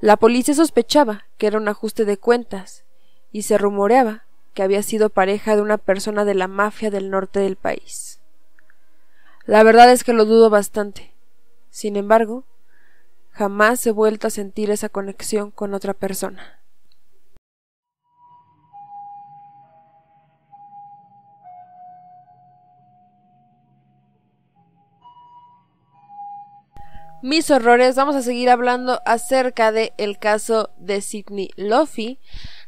La 0.00 0.16
policía 0.16 0.54
sospechaba 0.54 1.24
que 1.38 1.46
era 1.46 1.58
un 1.58 1.68
ajuste 1.68 2.04
de 2.04 2.18
cuentas 2.18 2.84
y 3.32 3.42
se 3.42 3.58
rumoreaba 3.58 4.24
que 4.54 4.62
había 4.62 4.82
sido 4.82 5.10
pareja 5.10 5.54
de 5.54 5.62
una 5.62 5.78
persona 5.78 6.24
de 6.24 6.34
la 6.34 6.48
mafia 6.48 6.90
del 6.90 7.10
norte 7.10 7.40
del 7.40 7.56
país. 7.56 8.20
La 9.46 9.62
verdad 9.62 9.90
es 9.90 10.04
que 10.04 10.12
lo 10.12 10.24
dudo 10.24 10.50
bastante. 10.50 11.14
Sin 11.70 11.96
embargo, 11.96 12.44
jamás 13.30 13.86
he 13.86 13.92
vuelto 13.92 14.26
a 14.26 14.30
sentir 14.30 14.70
esa 14.70 14.88
conexión 14.88 15.50
con 15.50 15.74
otra 15.74 15.94
persona. 15.94 16.59
Mis 27.22 27.50
horrores, 27.50 27.96
vamos 27.96 28.16
a 28.16 28.22
seguir 28.22 28.48
hablando 28.48 29.00
acerca 29.04 29.72
del 29.72 29.92
el 29.98 30.18
caso 30.18 30.70
de 30.78 31.00
Sidney 31.02 31.50
Luffy. 31.56 32.18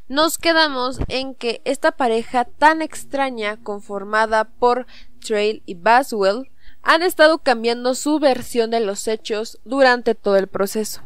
Nos 0.08 0.36
quedamos 0.36 0.98
en 1.08 1.34
que 1.34 1.62
esta 1.64 1.92
pareja 1.92 2.44
tan 2.44 2.82
extraña 2.82 3.56
conformada 3.62 4.44
por 4.44 4.86
Trail 5.20 5.62
y 5.64 5.74
Baswell 5.74 6.50
han 6.82 7.02
estado 7.02 7.38
cambiando 7.38 7.94
su 7.94 8.18
versión 8.18 8.70
de 8.70 8.80
los 8.80 9.08
hechos 9.08 9.58
durante 9.64 10.14
todo 10.14 10.36
el 10.36 10.48
proceso. 10.48 11.00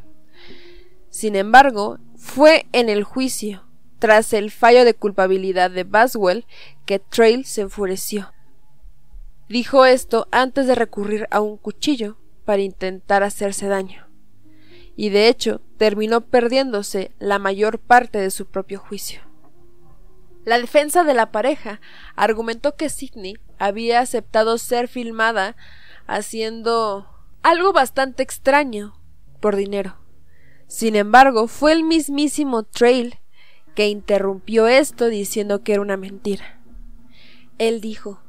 Sin 1.11 1.37
embargo, 1.37 1.99
fue 2.17 2.67
en 2.73 2.89
el 2.89 3.05
juicio, 3.05 3.65
tras 3.99 4.33
el 4.33 4.51
fallo 4.51 4.85
de 4.85 4.95
culpabilidad 4.95 5.71
de 5.71 5.85
Baswell, 5.85 6.47
que 6.85 6.99
Trail 6.99 7.45
se 7.45 7.63
enfureció. 7.63 8.33
Dijo 9.49 9.85
esto 9.85 10.27
antes 10.33 10.67
de 10.67 10.75
recurrir 10.75 11.29
a 11.31 11.41
un 11.41 11.57
cuchillo 11.57 12.19
para 12.47 12.63
intentar 12.63 13.23
hacerse 13.23 13.67
daño. 13.67 14.07
y 14.99 15.11
de 15.11 15.29
hecho 15.29 15.61
terminó 15.77 16.23
perdiéndose 16.23 17.13
la 17.19 17.39
mayor 17.39 17.79
parte 17.79 18.19
de 18.19 18.31
su 18.31 18.47
propio 18.47 18.79
juicio. 18.79 19.21
La 20.47 20.59
defensa 20.59 21.05
de 21.05 21.13
la 21.13 21.33
pareja 21.33 21.81
argumentó 22.15 22.77
que 22.77 22.89
Sidney 22.89 23.35
había 23.59 24.01
aceptado 24.01 24.57
ser 24.57 24.89
filmada 24.89 25.55
haciendo 26.07 27.11
algo 27.43 27.73
bastante 27.73 28.23
extraño 28.23 28.99
por 29.41 29.55
dinero. 29.55 29.99
Sin 30.67 30.97
embargo, 30.97 31.47
fue 31.47 31.73
el 31.73 31.83
mismísimo 31.83 32.63
Trail 32.63 33.19
que 33.75 33.89
interrumpió 33.89 34.67
esto 34.67 35.09
diciendo 35.09 35.63
que 35.63 35.75
era 35.75 35.83
una 35.83 35.97
mentira. 35.97 36.61
Él 37.59 37.81
dijo 37.81 38.23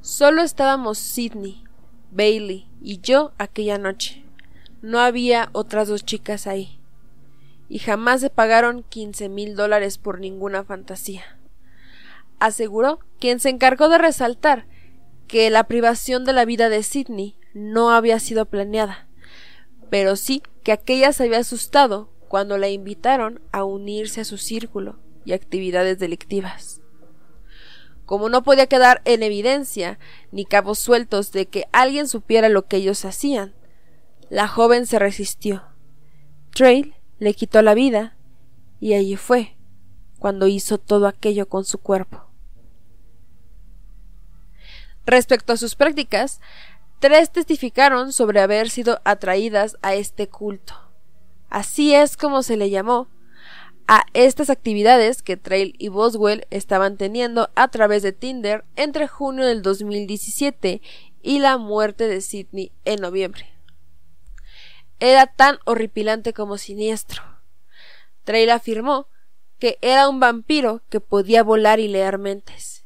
Solo 0.00 0.42
estábamos 0.42 0.98
Sidney, 0.98 1.62
Bailey 2.10 2.69
y 2.80 3.00
yo 3.00 3.32
aquella 3.38 3.78
noche. 3.78 4.24
No 4.82 5.00
había 5.00 5.50
otras 5.52 5.88
dos 5.88 6.04
chicas 6.04 6.46
ahí 6.46 6.80
y 7.70 7.78
jamás 7.78 8.20
se 8.20 8.30
pagaron 8.30 8.84
quince 8.88 9.28
mil 9.28 9.54
dólares 9.54 9.96
por 9.96 10.18
ninguna 10.18 10.64
fantasía. 10.64 11.38
Aseguró 12.40 12.98
quien 13.20 13.38
se 13.38 13.48
encargó 13.48 13.88
de 13.88 13.98
resaltar 13.98 14.66
que 15.28 15.48
la 15.50 15.64
privación 15.64 16.24
de 16.24 16.32
la 16.32 16.44
vida 16.44 16.68
de 16.68 16.82
Sidney 16.82 17.36
no 17.54 17.90
había 17.90 18.18
sido 18.18 18.46
planeada, 18.46 19.06
pero 19.88 20.16
sí 20.16 20.42
que 20.64 20.72
aquella 20.72 21.12
se 21.12 21.24
había 21.24 21.38
asustado 21.38 22.10
cuando 22.28 22.58
la 22.58 22.68
invitaron 22.68 23.40
a 23.52 23.62
unirse 23.62 24.20
a 24.20 24.24
su 24.24 24.36
círculo 24.36 24.98
y 25.24 25.32
actividades 25.32 25.98
delictivas. 26.00 26.80
Como 28.10 28.28
no 28.28 28.42
podía 28.42 28.66
quedar 28.66 29.02
en 29.04 29.22
evidencia 29.22 30.00
ni 30.32 30.44
cabos 30.44 30.80
sueltos 30.80 31.30
de 31.30 31.46
que 31.46 31.68
alguien 31.70 32.08
supiera 32.08 32.48
lo 32.48 32.66
que 32.66 32.78
ellos 32.78 33.04
hacían, 33.04 33.54
la 34.30 34.48
joven 34.48 34.86
se 34.86 34.98
resistió. 34.98 35.62
Trail 36.52 36.96
le 37.20 37.34
quitó 37.34 37.62
la 37.62 37.72
vida, 37.72 38.16
y 38.80 38.94
allí 38.94 39.14
fue 39.14 39.56
cuando 40.18 40.48
hizo 40.48 40.76
todo 40.76 41.06
aquello 41.06 41.48
con 41.48 41.64
su 41.64 41.78
cuerpo. 41.78 42.26
Respecto 45.06 45.52
a 45.52 45.56
sus 45.56 45.76
prácticas, 45.76 46.40
tres 46.98 47.30
testificaron 47.30 48.12
sobre 48.12 48.40
haber 48.40 48.70
sido 48.70 49.00
atraídas 49.04 49.76
a 49.82 49.94
este 49.94 50.28
culto. 50.28 50.74
Así 51.48 51.94
es 51.94 52.16
como 52.16 52.42
se 52.42 52.56
le 52.56 52.70
llamó 52.70 53.06
a 53.90 54.06
estas 54.14 54.50
actividades 54.50 55.22
que 55.22 55.36
Trail 55.36 55.74
y 55.78 55.88
Boswell 55.88 56.46
estaban 56.50 56.96
teniendo 56.96 57.50
a 57.56 57.68
través 57.68 58.02
de 58.02 58.12
Tinder 58.12 58.64
entre 58.76 59.08
junio 59.08 59.44
del 59.44 59.62
2017 59.62 60.80
y 61.22 61.38
la 61.40 61.58
muerte 61.58 62.06
de 62.06 62.20
Sidney 62.20 62.70
en 62.84 63.00
noviembre 63.00 63.50
era 65.00 65.26
tan 65.26 65.58
horripilante 65.64 66.32
como 66.32 66.58
siniestro. 66.58 67.22
Trail 68.24 68.50
afirmó 68.50 69.08
que 69.58 69.78
era 69.80 70.08
un 70.08 70.20
vampiro 70.20 70.82
que 70.88 71.00
podía 71.00 71.42
volar 71.42 71.80
y 71.80 71.88
leer 71.88 72.18
mentes, 72.18 72.84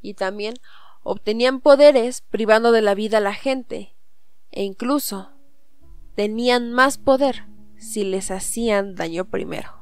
y 0.00 0.14
también 0.14 0.54
obtenían 1.02 1.60
poderes 1.60 2.22
privando 2.22 2.72
de 2.72 2.82
la 2.82 2.94
vida 2.94 3.18
a 3.18 3.22
la 3.22 3.34
gente, 3.34 3.94
e 4.50 4.64
incluso 4.64 5.30
tenían 6.14 6.72
más 6.72 6.98
poder 6.98 7.46
si 7.76 8.04
les 8.04 8.30
hacían 8.30 8.94
daño 8.94 9.26
primero. 9.26 9.79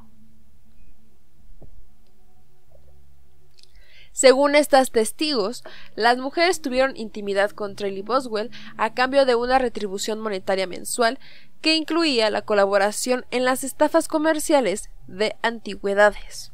Según 4.19 4.57
estas 4.57 4.91
testigos, 4.91 5.63
las 5.95 6.19
mujeres 6.19 6.61
tuvieron 6.61 6.97
intimidad 6.97 7.53
con 7.53 7.77
Trail 7.77 8.03
Boswell 8.03 8.51
a 8.77 8.93
cambio 8.93 9.25
de 9.27 9.37
una 9.37 9.61
retribución 9.61 10.19
monetaria 10.19 10.67
mensual 10.67 11.21
que 11.61 11.77
incluía 11.77 12.29
la 12.29 12.43
colaboración 12.43 13.27
en 13.31 13.45
las 13.45 13.63
estafas 13.63 14.09
comerciales 14.09 14.91
de 15.07 15.37
antigüedades. 15.43 16.51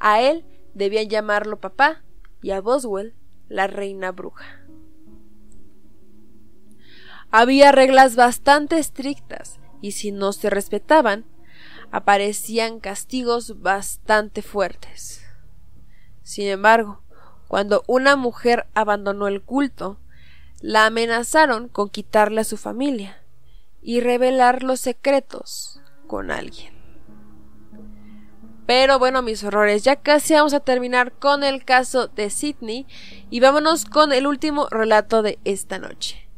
A 0.00 0.20
él 0.20 0.44
debían 0.74 1.08
llamarlo 1.08 1.60
papá 1.60 2.02
y 2.42 2.50
a 2.50 2.60
Boswell 2.60 3.14
la 3.48 3.68
reina 3.68 4.10
bruja. 4.10 4.66
Había 7.30 7.70
reglas 7.70 8.16
bastante 8.16 8.80
estrictas 8.80 9.60
y 9.80 9.92
si 9.92 10.10
no 10.10 10.32
se 10.32 10.50
respetaban, 10.50 11.24
aparecían 11.92 12.80
castigos 12.80 13.60
bastante 13.62 14.42
fuertes. 14.42 15.27
Sin 16.28 16.46
embargo, 16.48 17.00
cuando 17.48 17.84
una 17.86 18.14
mujer 18.14 18.66
abandonó 18.74 19.28
el 19.28 19.40
culto, 19.40 19.98
la 20.60 20.84
amenazaron 20.84 21.68
con 21.68 21.88
quitarle 21.88 22.42
a 22.42 22.44
su 22.44 22.58
familia 22.58 23.22
y 23.80 24.00
revelar 24.00 24.62
los 24.62 24.78
secretos 24.78 25.80
con 26.06 26.30
alguien. 26.30 26.74
Pero 28.66 28.98
bueno, 28.98 29.22
mis 29.22 29.42
horrores, 29.42 29.84
ya 29.84 29.96
casi 29.96 30.34
vamos 30.34 30.52
a 30.52 30.60
terminar 30.60 31.12
con 31.12 31.44
el 31.44 31.64
caso 31.64 32.08
de 32.08 32.28
Sidney 32.28 32.86
y 33.30 33.40
vámonos 33.40 33.86
con 33.86 34.12
el 34.12 34.26
último 34.26 34.68
relato 34.68 35.22
de 35.22 35.38
esta 35.44 35.78
noche. 35.78 36.28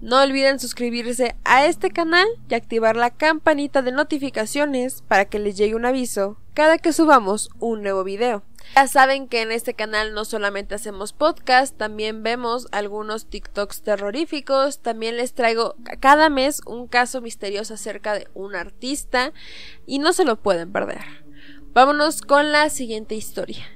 No 0.00 0.22
olviden 0.22 0.60
suscribirse 0.60 1.34
a 1.42 1.66
este 1.66 1.90
canal 1.90 2.28
y 2.48 2.54
activar 2.54 2.94
la 2.94 3.10
campanita 3.10 3.82
de 3.82 3.90
notificaciones 3.90 5.02
para 5.02 5.24
que 5.24 5.40
les 5.40 5.56
llegue 5.56 5.74
un 5.74 5.84
aviso 5.84 6.38
cada 6.54 6.78
que 6.78 6.92
subamos 6.92 7.50
un 7.58 7.82
nuevo 7.82 8.04
video. 8.04 8.44
Ya 8.74 8.86
saben 8.86 9.28
que 9.28 9.42
en 9.42 9.52
este 9.52 9.74
canal 9.74 10.14
no 10.14 10.24
solamente 10.24 10.74
hacemos 10.74 11.12
podcast, 11.12 11.76
también 11.76 12.22
vemos 12.22 12.68
algunos 12.72 13.26
TikToks 13.26 13.82
terroríficos, 13.82 14.78
también 14.80 15.18
les 15.18 15.34
traigo 15.34 15.76
cada 16.00 16.30
mes 16.30 16.62
un 16.64 16.88
caso 16.88 17.20
misterioso 17.20 17.74
acerca 17.74 18.14
de 18.14 18.28
un 18.32 18.56
artista 18.56 19.32
y 19.86 19.98
no 19.98 20.14
se 20.14 20.24
lo 20.24 20.36
pueden 20.36 20.72
perder. 20.72 21.04
Vámonos 21.74 22.22
con 22.22 22.50
la 22.50 22.70
siguiente 22.70 23.14
historia. 23.14 23.66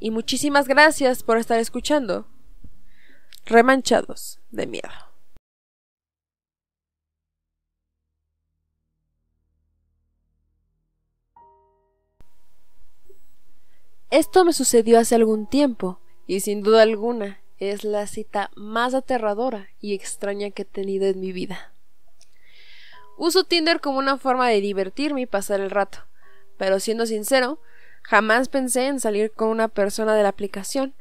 Y 0.00 0.10
muchísimas 0.10 0.68
gracias 0.68 1.22
por 1.22 1.38
estar 1.38 1.58
escuchando. 1.58 2.26
Remanchados 3.44 4.40
de 4.50 4.66
miedo. 4.66 5.05
Esto 14.16 14.46
me 14.46 14.54
sucedió 14.54 14.98
hace 14.98 15.14
algún 15.14 15.46
tiempo, 15.46 16.00
y 16.26 16.40
sin 16.40 16.62
duda 16.62 16.80
alguna 16.80 17.38
es 17.58 17.84
la 17.84 18.06
cita 18.06 18.50
más 18.56 18.94
aterradora 18.94 19.68
y 19.78 19.92
extraña 19.92 20.50
que 20.52 20.62
he 20.62 20.64
tenido 20.64 21.04
en 21.04 21.20
mi 21.20 21.32
vida. 21.32 21.74
Uso 23.18 23.44
Tinder 23.44 23.78
como 23.78 23.98
una 23.98 24.16
forma 24.16 24.48
de 24.48 24.62
divertirme 24.62 25.20
y 25.20 25.26
pasar 25.26 25.60
el 25.60 25.68
rato, 25.68 25.98
pero 26.56 26.80
siendo 26.80 27.04
sincero, 27.04 27.60
jamás 28.00 28.48
pensé 28.48 28.86
en 28.86 29.00
salir 29.00 29.32
con 29.32 29.48
una 29.48 29.68
persona 29.68 30.14
de 30.14 30.22
la 30.22 30.30
aplicación 30.30 30.94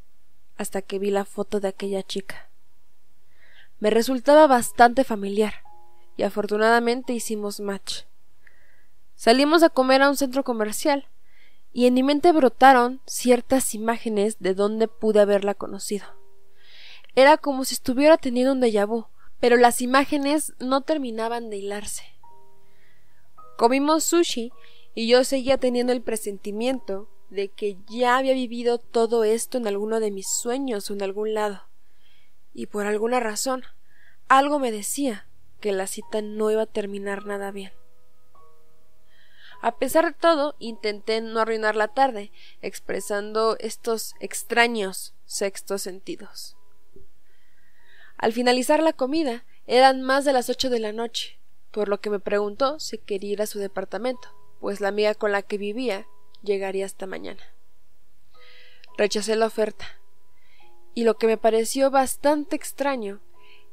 hasta 0.57 0.81
que 0.81 0.99
vi 0.99 1.09
la 1.09 1.23
foto 1.23 1.61
de 1.61 1.69
aquella 1.69 2.03
chica. 2.03 2.49
Me 3.79 3.91
resultaba 3.91 4.45
bastante 4.45 5.05
familiar, 5.05 5.53
y 6.17 6.23
afortunadamente 6.23 7.13
hicimos 7.13 7.61
match. 7.61 8.01
Salimos 9.15 9.63
a 9.63 9.69
comer 9.69 10.01
a 10.01 10.09
un 10.09 10.17
centro 10.17 10.43
comercial, 10.43 11.07
y 11.77 11.87
en 11.87 11.93
mi 11.93 12.03
mente 12.03 12.31
brotaron 12.31 13.01
ciertas 13.05 13.75
imágenes 13.75 14.37
de 14.39 14.53
donde 14.53 14.87
pude 14.87 15.19
haberla 15.19 15.55
conocido. 15.55 16.05
Era 17.15 17.35
como 17.35 17.65
si 17.65 17.73
estuviera 17.73 18.15
teniendo 18.15 18.53
un 18.53 18.61
déjà 18.61 18.87
vu, 18.87 19.07
pero 19.41 19.57
las 19.57 19.81
imágenes 19.81 20.53
no 20.59 20.83
terminaban 20.83 21.49
de 21.49 21.57
hilarse. 21.57 22.05
Comimos 23.57 24.05
sushi 24.05 24.53
y 24.93 25.09
yo 25.09 25.25
seguía 25.25 25.57
teniendo 25.57 25.91
el 25.91 26.01
presentimiento 26.01 27.09
de 27.29 27.49
que 27.49 27.77
ya 27.89 28.15
había 28.15 28.33
vivido 28.33 28.77
todo 28.77 29.25
esto 29.25 29.57
en 29.57 29.67
alguno 29.67 29.99
de 29.99 30.11
mis 30.11 30.29
sueños 30.29 30.89
o 30.89 30.93
en 30.93 31.03
algún 31.03 31.33
lado. 31.33 31.63
Y 32.53 32.67
por 32.67 32.85
alguna 32.85 33.19
razón, 33.19 33.63
algo 34.29 34.59
me 34.59 34.71
decía 34.71 35.27
que 35.59 35.73
la 35.73 35.87
cita 35.87 36.21
no 36.21 36.49
iba 36.51 36.61
a 36.61 36.67
terminar 36.67 37.25
nada 37.25 37.51
bien. 37.51 37.73
A 39.65 39.79
pesar 39.79 40.05
de 40.05 40.13
todo, 40.13 40.55
intenté 40.59 41.21
no 41.21 41.39
arruinar 41.39 41.75
la 41.75 41.87
tarde, 41.87 42.31
expresando 42.61 43.57
estos 43.57 44.13
extraños 44.19 45.15
sextos 45.25 45.81
sentidos. 45.81 46.55
Al 48.15 48.31
finalizar 48.31 48.83
la 48.83 48.93
comida, 48.93 49.43
eran 49.65 50.03
más 50.03 50.23
de 50.23 50.33
las 50.33 50.51
ocho 50.51 50.69
de 50.69 50.77
la 50.77 50.91
noche, 50.91 51.39
por 51.71 51.89
lo 51.89 51.99
que 51.99 52.11
me 52.11 52.19
preguntó 52.19 52.79
si 52.79 52.99
quería 52.99 53.31
ir 53.31 53.41
a 53.41 53.47
su 53.47 53.57
departamento, 53.57 54.27
pues 54.59 54.81
la 54.81 54.89
amiga 54.89 55.15
con 55.15 55.31
la 55.31 55.41
que 55.41 55.57
vivía 55.57 56.05
llegaría 56.43 56.85
hasta 56.85 57.07
mañana. 57.07 57.41
Rechacé 58.99 59.35
la 59.35 59.47
oferta, 59.47 59.99
y 60.93 61.05
lo 61.05 61.17
que 61.17 61.25
me 61.25 61.37
pareció 61.37 61.89
bastante 61.89 62.55
extraño 62.55 63.19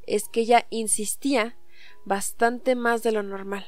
es 0.07 0.31
que 0.31 0.41
ella 0.41 0.67
insistía 0.71 1.59
bastante 2.07 2.77
más 2.77 3.03
de 3.03 3.13
lo 3.13 3.23
normal 3.23 3.67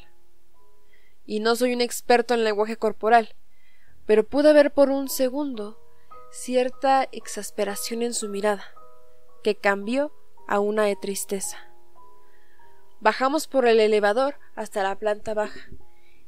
y 1.27 1.41
no 1.41 1.57
soy 1.57 1.75
un 1.75 1.81
experto 1.81 2.35
en 2.35 2.45
lenguaje 2.45 2.77
corporal, 2.77 3.35
pero 4.07 4.25
pude 4.25 4.53
ver 4.53 4.73
por 4.73 4.91
un 4.91 5.09
segundo 5.09 5.81
cierta 6.31 7.09
exasperación 7.13 8.03
en 8.03 8.13
su 8.13 8.29
mirada, 8.29 8.65
que 9.43 9.55
cambió 9.55 10.13
a 10.49 10.61
una 10.61 10.85
de 10.85 10.97
tristeza. 10.97 11.59
Bajamos 13.01 13.47
por 13.47 13.67
el 13.67 13.81
elevador 13.81 14.37
hasta 14.57 14.83
la 14.83 14.97
planta 14.97 15.35
baja, 15.35 15.69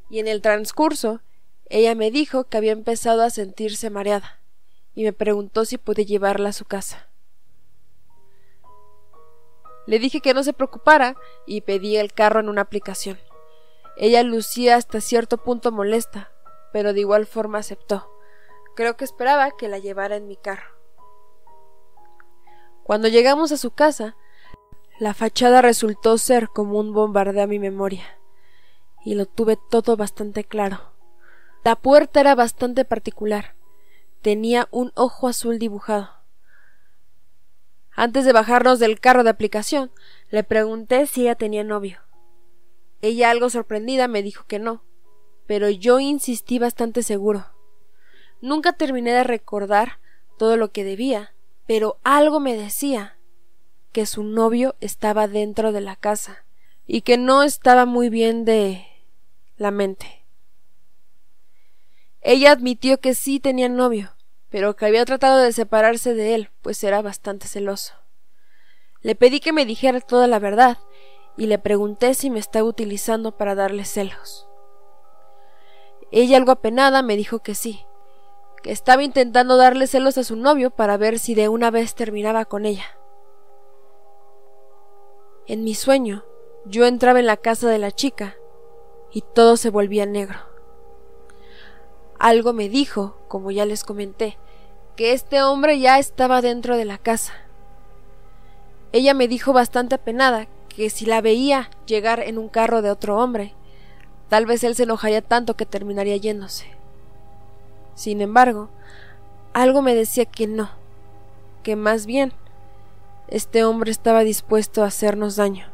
y 0.09 0.21
en 0.21 0.29
el 0.29 0.43
transcurso 0.43 1.21
ella 1.69 1.95
me 1.95 2.11
dijo 2.11 2.45
que 2.45 2.57
había 2.57 2.73
empezado 2.73 3.23
a 3.23 3.31
sentirse 3.31 3.91
mareada, 3.91 4.41
y 4.95 5.05
me 5.05 5.13
preguntó 5.13 5.65
si 5.65 5.77
podía 5.79 6.05
llevarla 6.05 6.51
a 6.51 6.55
su 6.55 6.65
casa. 6.65 7.09
Le 9.87 9.99
dije 9.99 10.21
que 10.21 10.35
no 10.35 10.43
se 10.43 10.53
preocupara 10.53 11.17
y 11.47 11.61
pedí 11.61 11.97
el 11.97 12.13
carro 12.13 12.41
en 12.41 12.49
una 12.49 12.63
aplicación. 12.63 13.19
Ella 13.97 14.23
lucía 14.23 14.77
hasta 14.77 15.01
cierto 15.01 15.39
punto 15.39 15.73
molesta, 15.73 16.31
pero 16.73 16.93
de 16.93 17.01
igual 17.01 17.27
forma 17.27 17.59
aceptó. 17.59 18.11
Creo 18.75 18.97
que 18.97 19.05
esperaba 19.05 19.51
que 19.57 19.69
la 19.69 19.79
llevara 19.79 20.17
en 20.17 20.29
mi 20.29 20.37
carro. 20.37 20.77
Cuando 22.83 23.09
llegamos 23.09 23.53
a 23.53 23.57
su 23.57 23.71
casa, 23.71 24.17
la 24.99 25.15
fachada 25.15 25.63
resultó 25.63 26.19
ser 26.19 26.49
como 26.49 26.79
un 26.79 26.93
bombardeo 26.93 27.43
a 27.43 27.47
mi 27.47 27.59
memoria, 27.59 28.05
y 29.05 29.15
lo 29.15 29.27
tuve 29.27 29.59
todo 29.71 29.97
bastante 29.97 30.45
claro. 30.45 30.93
La 31.65 31.75
puerta 31.75 32.21
era 32.21 32.35
bastante 32.35 32.85
particular. 32.85 33.57
Tenía 34.23 34.69
un 34.71 34.93
ojo 34.95 35.27
azul 35.27 35.59
dibujado. 35.59 36.11
Antes 37.93 38.25
de 38.25 38.33
bajarnos 38.33 38.79
del 38.79 39.01
carro 39.01 39.25
de 39.25 39.31
aplicación, 39.31 39.91
le 40.29 40.45
pregunté 40.45 41.07
si 41.07 41.23
ella 41.23 41.35
tenía 41.35 41.65
novio. 41.65 42.06
Ella, 43.03 43.31
algo 43.31 43.51
sorprendida, 43.51 44.09
me 44.09 44.23
dijo 44.23 44.45
que 44.47 44.59
no, 44.59 44.83
pero 45.47 45.71
yo 45.71 46.01
insistí 46.01 46.59
bastante 46.59 47.03
seguro. 47.03 47.47
Nunca 48.41 48.73
terminé 48.73 49.13
de 49.13 49.25
recordar 49.25 49.99
todo 50.39 50.57
lo 50.57 50.71
que 50.71 50.85
debía, 50.85 51.35
pero 51.67 51.99
algo 52.05 52.41
me 52.41 52.57
decía 52.57 53.19
que 53.93 54.07
su 54.07 54.23
novio 54.23 54.77
estaba 54.81 55.29
dentro 55.29 55.73
de 55.73 55.81
la 55.81 55.97
casa 55.97 56.45
y 56.87 57.01
que 57.01 57.17
no 57.17 57.43
estaba 57.43 57.87
muy 57.87 58.11
bien 58.11 58.45
de 58.45 58.87
la 59.57 59.71
mente. 59.71 60.25
Ella 62.21 62.53
admitió 62.53 63.01
que 63.01 63.15
sí 63.15 63.41
tenía 63.41 63.69
novio, 63.69 64.17
pero 64.51 64.77
que 64.77 64.87
había 64.87 65.05
tratado 65.05 65.39
de 65.39 65.53
separarse 65.53 66.15
de 66.15 66.35
él, 66.35 66.51
pues 66.61 66.83
era 66.85 67.01
bastante 67.01 67.47
celoso. 67.49 67.95
Le 69.01 69.15
pedí 69.15 69.41
que 69.41 69.53
me 69.53 69.65
dijera 69.65 70.01
toda 70.01 70.27
la 70.27 70.39
verdad 70.39 70.79
y 71.37 71.47
le 71.47 71.59
pregunté 71.59 72.15
si 72.15 72.31
me 72.31 72.39
estaba 72.39 72.69
utilizando 72.69 73.33
para 73.33 73.55
darle 73.55 73.85
celos. 73.85 74.49
Ella 76.11 76.37
algo 76.37 76.53
apenada 76.53 77.03
me 77.03 77.17
dijo 77.17 77.41
que 77.41 77.55
sí, 77.55 77.85
que 78.63 78.73
estaba 78.73 79.03
intentando 79.03 79.57
darle 79.57 79.87
celos 79.87 80.19
a 80.19 80.25
su 80.25 80.37
novio 80.37 80.71
para 80.71 80.97
ver 80.97 81.19
si 81.19 81.35
de 81.35 81.49
una 81.49 81.71
vez 81.71 81.95
terminaba 81.95 82.45
con 82.45 82.65
ella. 82.65 82.87
En 85.47 85.63
mi 85.63 85.75
sueño, 85.75 86.25
yo 86.65 86.87
entraba 86.87 87.21
en 87.21 87.27
la 87.27 87.37
casa 87.37 87.69
de 87.69 87.79
la 87.79 87.93
chica 87.93 88.37
y 89.13 89.23
todo 89.23 89.57
se 89.57 89.71
volvía 89.71 90.07
negro. 90.07 90.39
Algo 92.19 92.53
me 92.53 92.69
dijo, 92.69 93.17
como 93.29 93.51
ya 93.51 93.67
les 93.67 93.85
comenté, 93.85 94.39
que 94.97 95.13
este 95.13 95.43
hombre 95.43 95.79
ya 95.79 95.99
estaba 95.99 96.41
dentro 96.41 96.77
de 96.77 96.87
la 96.87 96.99
casa. 96.99 97.35
Ella 98.93 99.13
me 99.13 99.29
dijo 99.29 99.53
bastante 99.53 99.97
apenada 99.97 100.49
que 100.77 100.91
si 100.91 101.07
la 101.07 101.23
veía 101.23 101.71
llegar 101.87 102.21
en 102.21 102.37
un 102.37 102.49
carro 102.49 102.83
de 102.83 102.91
otro 102.91 103.17
hombre, 103.17 103.55
tal 104.29 104.45
vez 104.45 104.63
él 104.63 104.75
se 104.75 104.83
enojaría 104.83 105.23
tanto 105.23 105.57
que 105.57 105.65
terminaría 105.65 106.17
yéndose. 106.19 106.67
Sin 107.95 108.21
embargo, 108.21 108.69
algo 109.55 109.81
me 109.81 109.95
decía 109.95 110.27
que 110.27 110.47
no, 110.47 110.69
que 111.63 111.77
más 111.77 112.05
bien 112.05 112.35
este 113.29 113.65
hombre 113.65 113.91
estaba 113.91 114.21
dispuesto 114.21 114.85
a 114.85 114.89
hacernos 114.89 115.37
daño. 115.37 115.67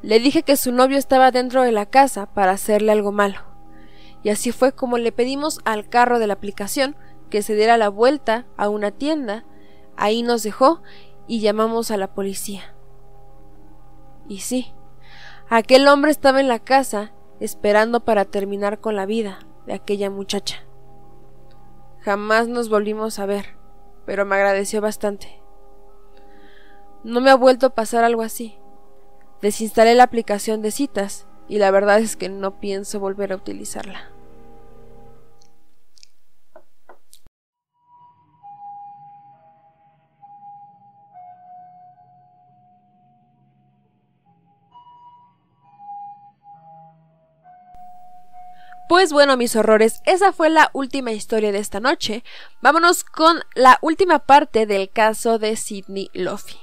Le 0.00 0.18
dije 0.20 0.42
que 0.42 0.56
su 0.56 0.72
novio 0.72 0.96
estaba 0.96 1.30
dentro 1.30 1.62
de 1.62 1.72
la 1.72 1.84
casa 1.84 2.24
para 2.24 2.52
hacerle 2.52 2.92
algo 2.92 3.12
malo 3.12 3.40
y 4.24 4.30
así 4.30 4.50
fue 4.50 4.72
como 4.72 4.96
le 4.96 5.12
pedimos 5.12 5.60
al 5.64 5.86
carro 5.88 6.18
de 6.18 6.26
la 6.26 6.32
aplicación 6.32 6.96
que 7.30 7.42
se 7.42 7.54
diera 7.54 7.76
la 7.76 7.90
vuelta 7.90 8.46
a 8.56 8.70
una 8.70 8.90
tienda, 8.90 9.44
ahí 9.96 10.22
nos 10.22 10.42
dejó 10.42 10.82
y 11.28 11.40
llamamos 11.40 11.90
a 11.90 11.98
la 11.98 12.14
policía. 12.14 12.73
Y 14.28 14.40
sí, 14.40 14.72
aquel 15.48 15.86
hombre 15.88 16.10
estaba 16.10 16.40
en 16.40 16.48
la 16.48 16.58
casa 16.58 17.12
esperando 17.40 18.04
para 18.04 18.24
terminar 18.24 18.80
con 18.80 18.96
la 18.96 19.06
vida 19.06 19.40
de 19.66 19.74
aquella 19.74 20.10
muchacha. 20.10 20.64
Jamás 22.00 22.48
nos 22.48 22.68
volvimos 22.68 23.18
a 23.18 23.26
ver, 23.26 23.56
pero 24.06 24.24
me 24.24 24.36
agradeció 24.36 24.80
bastante. 24.80 25.40
No 27.02 27.20
me 27.20 27.30
ha 27.30 27.34
vuelto 27.34 27.66
a 27.66 27.74
pasar 27.74 28.04
algo 28.04 28.22
así. 28.22 28.58
Desinstalé 29.42 29.94
la 29.94 30.04
aplicación 30.04 30.62
de 30.62 30.70
citas 30.70 31.26
y 31.48 31.58
la 31.58 31.70
verdad 31.70 31.98
es 31.98 32.16
que 32.16 32.28
no 32.28 32.60
pienso 32.60 33.00
volver 33.00 33.32
a 33.32 33.36
utilizarla. 33.36 34.13
Pues 48.88 49.12
bueno, 49.12 49.36
mis 49.38 49.56
horrores, 49.56 50.02
esa 50.04 50.32
fue 50.32 50.50
la 50.50 50.70
última 50.74 51.12
historia 51.12 51.52
de 51.52 51.58
esta 51.58 51.80
noche. 51.80 52.22
Vámonos 52.60 53.02
con 53.02 53.42
la 53.54 53.78
última 53.80 54.18
parte 54.18 54.66
del 54.66 54.90
caso 54.90 55.38
de 55.38 55.56
Sidney 55.56 56.10
Luffy. 56.12 56.58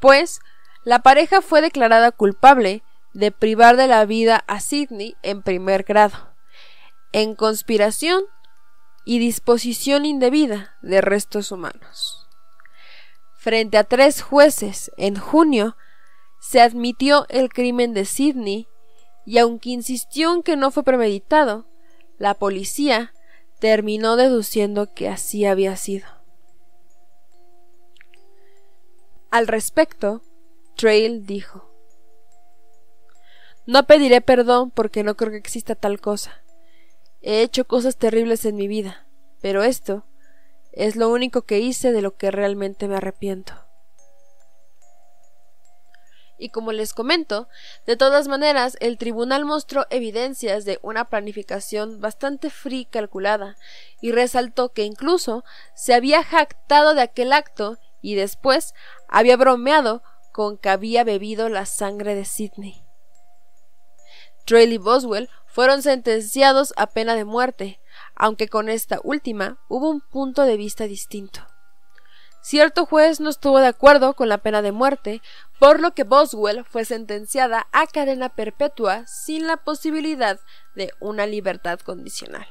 Pues 0.00 0.40
la 0.84 1.00
pareja 1.00 1.40
fue 1.40 1.62
declarada 1.62 2.12
culpable 2.12 2.82
de 3.14 3.32
privar 3.32 3.76
de 3.76 3.86
la 3.86 4.04
vida 4.04 4.44
a 4.46 4.60
Sidney 4.60 5.16
en 5.22 5.42
primer 5.42 5.84
grado, 5.84 6.34
en 7.12 7.34
conspiración 7.34 8.24
y 9.06 9.18
disposición 9.18 10.04
indebida 10.04 10.76
de 10.82 11.00
restos 11.00 11.50
humanos. 11.50 12.28
Frente 13.38 13.78
a 13.78 13.84
tres 13.84 14.20
jueces 14.20 14.92
en 14.98 15.16
junio, 15.16 15.76
se 16.40 16.60
admitió 16.60 17.24
el 17.30 17.48
crimen 17.48 17.94
de 17.94 18.04
Sidney 18.04 18.68
y 19.26 19.38
aunque 19.38 19.70
insistió 19.70 20.32
en 20.32 20.42
que 20.42 20.56
no 20.56 20.70
fue 20.70 20.84
premeditado, 20.84 21.66
la 22.16 22.34
policía 22.34 23.12
terminó 23.58 24.16
deduciendo 24.16 24.94
que 24.94 25.08
así 25.08 25.44
había 25.44 25.76
sido. 25.76 26.06
Al 29.30 29.48
respecto, 29.48 30.22
Trail 30.76 31.26
dijo 31.26 31.68
No 33.66 33.86
pediré 33.86 34.20
perdón 34.20 34.70
porque 34.70 35.02
no 35.02 35.16
creo 35.16 35.32
que 35.32 35.38
exista 35.38 35.74
tal 35.74 36.00
cosa. 36.00 36.42
He 37.20 37.42
hecho 37.42 37.66
cosas 37.66 37.96
terribles 37.96 38.44
en 38.44 38.54
mi 38.54 38.68
vida, 38.68 39.08
pero 39.42 39.64
esto 39.64 40.06
es 40.72 40.94
lo 40.94 41.08
único 41.08 41.42
que 41.42 41.58
hice 41.58 41.90
de 41.90 42.02
lo 42.02 42.16
que 42.16 42.30
realmente 42.30 42.86
me 42.86 42.96
arrepiento. 42.96 43.65
Y 46.38 46.50
como 46.50 46.72
les 46.72 46.92
comento, 46.92 47.48
de 47.86 47.96
todas 47.96 48.28
maneras, 48.28 48.76
el 48.80 48.98
tribunal 48.98 49.44
mostró 49.44 49.86
evidencias 49.90 50.64
de 50.64 50.78
una 50.82 51.06
planificación 51.06 52.00
bastante 52.00 52.50
fría 52.50 52.80
y 52.80 52.84
calculada, 52.86 53.56
y 54.00 54.12
resaltó 54.12 54.72
que 54.72 54.84
incluso 54.84 55.44
se 55.74 55.94
había 55.94 56.22
jactado 56.22 56.94
de 56.94 57.02
aquel 57.02 57.32
acto 57.32 57.78
y 58.02 58.14
después 58.14 58.74
había 59.08 59.36
bromeado 59.36 60.02
con 60.32 60.58
que 60.58 60.68
había 60.68 61.04
bebido 61.04 61.48
la 61.48 61.64
sangre 61.64 62.14
de 62.14 62.24
Sidney. 62.24 62.84
Trail 64.44 64.72
y 64.72 64.78
Boswell 64.78 65.30
fueron 65.46 65.82
sentenciados 65.82 66.74
a 66.76 66.86
pena 66.88 67.14
de 67.14 67.24
muerte, 67.24 67.80
aunque 68.14 68.48
con 68.48 68.68
esta 68.68 69.00
última 69.02 69.58
hubo 69.68 69.88
un 69.88 70.02
punto 70.02 70.42
de 70.42 70.56
vista 70.56 70.84
distinto. 70.84 71.55
Cierto 72.48 72.86
juez 72.86 73.18
no 73.18 73.28
estuvo 73.28 73.58
de 73.58 73.66
acuerdo 73.66 74.14
con 74.14 74.28
la 74.28 74.38
pena 74.38 74.62
de 74.62 74.70
muerte, 74.70 75.20
por 75.58 75.80
lo 75.80 75.94
que 75.94 76.04
Boswell 76.04 76.64
fue 76.64 76.84
sentenciada 76.84 77.66
a 77.72 77.88
cadena 77.88 78.28
perpetua 78.28 79.04
sin 79.08 79.48
la 79.48 79.56
posibilidad 79.56 80.38
de 80.76 80.92
una 81.00 81.26
libertad 81.26 81.80
condicional. 81.80 82.46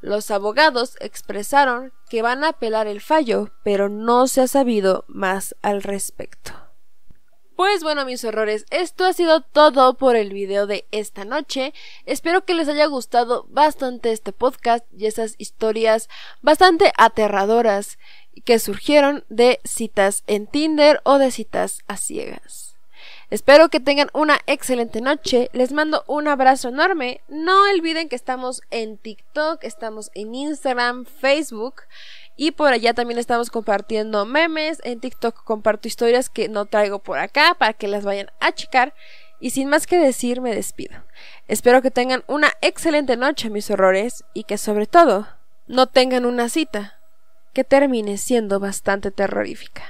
Los 0.00 0.30
abogados 0.30 0.96
expresaron 1.00 1.92
que 2.08 2.22
van 2.22 2.44
a 2.44 2.48
apelar 2.48 2.86
el 2.86 3.02
fallo, 3.02 3.52
pero 3.62 3.90
no 3.90 4.26
se 4.26 4.40
ha 4.40 4.46
sabido 4.48 5.04
más 5.06 5.54
al 5.60 5.82
respecto. 5.82 6.52
Pues 7.58 7.82
bueno, 7.82 8.04
mis 8.04 8.24
horrores, 8.24 8.66
esto 8.70 9.04
ha 9.04 9.12
sido 9.12 9.40
todo 9.40 9.94
por 9.94 10.14
el 10.14 10.32
video 10.32 10.68
de 10.68 10.86
esta 10.92 11.24
noche. 11.24 11.74
Espero 12.06 12.44
que 12.44 12.54
les 12.54 12.68
haya 12.68 12.86
gustado 12.86 13.46
bastante 13.48 14.12
este 14.12 14.32
podcast 14.32 14.86
y 14.96 15.06
esas 15.06 15.34
historias 15.38 16.08
bastante 16.40 16.92
aterradoras 16.96 17.98
que 18.40 18.58
surgieron 18.58 19.24
de 19.28 19.60
citas 19.64 20.24
en 20.26 20.46
Tinder 20.46 21.00
o 21.04 21.18
de 21.18 21.30
citas 21.30 21.82
a 21.86 21.96
ciegas. 21.96 22.68
Espero 23.30 23.68
que 23.68 23.78
tengan 23.78 24.08
una 24.14 24.40
excelente 24.46 25.02
noche. 25.02 25.50
Les 25.52 25.72
mando 25.72 26.02
un 26.06 26.28
abrazo 26.28 26.70
enorme. 26.70 27.20
No 27.28 27.62
olviden 27.74 28.08
que 28.08 28.16
estamos 28.16 28.62
en 28.70 28.96
TikTok, 28.96 29.64
estamos 29.64 30.10
en 30.14 30.34
Instagram, 30.34 31.04
Facebook 31.04 31.82
Y 32.36 32.52
por 32.52 32.72
allá 32.72 32.94
también 32.94 33.18
estamos 33.18 33.50
compartiendo 33.50 34.24
memes. 34.24 34.78
En 34.82 35.00
TikTok 35.00 35.44
comparto 35.44 35.88
historias 35.88 36.30
que 36.30 36.48
no 36.48 36.64
traigo 36.64 37.00
por 37.00 37.18
acá 37.18 37.54
para 37.58 37.74
que 37.74 37.88
las 37.88 38.04
vayan 38.04 38.30
a 38.40 38.52
checar. 38.52 38.94
Y 39.40 39.50
sin 39.50 39.68
más 39.68 39.86
que 39.86 39.98
decir, 39.98 40.40
me 40.40 40.54
despido. 40.54 41.04
Espero 41.48 41.82
que 41.82 41.90
tengan 41.90 42.24
una 42.28 42.52
excelente 42.62 43.16
noche, 43.16 43.50
mis 43.50 43.70
horrores, 43.70 44.24
y 44.34 44.44
que 44.44 44.56
sobre 44.56 44.86
todo 44.86 45.28
no 45.66 45.86
tengan 45.86 46.24
una 46.24 46.48
cita 46.48 46.97
que 47.52 47.64
termine 47.64 48.18
siendo 48.18 48.60
bastante 48.60 49.10
terrorífica. 49.10 49.82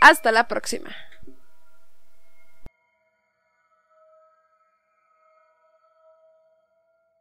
Hasta 0.00 0.32
la 0.32 0.48
próxima. 0.48 0.94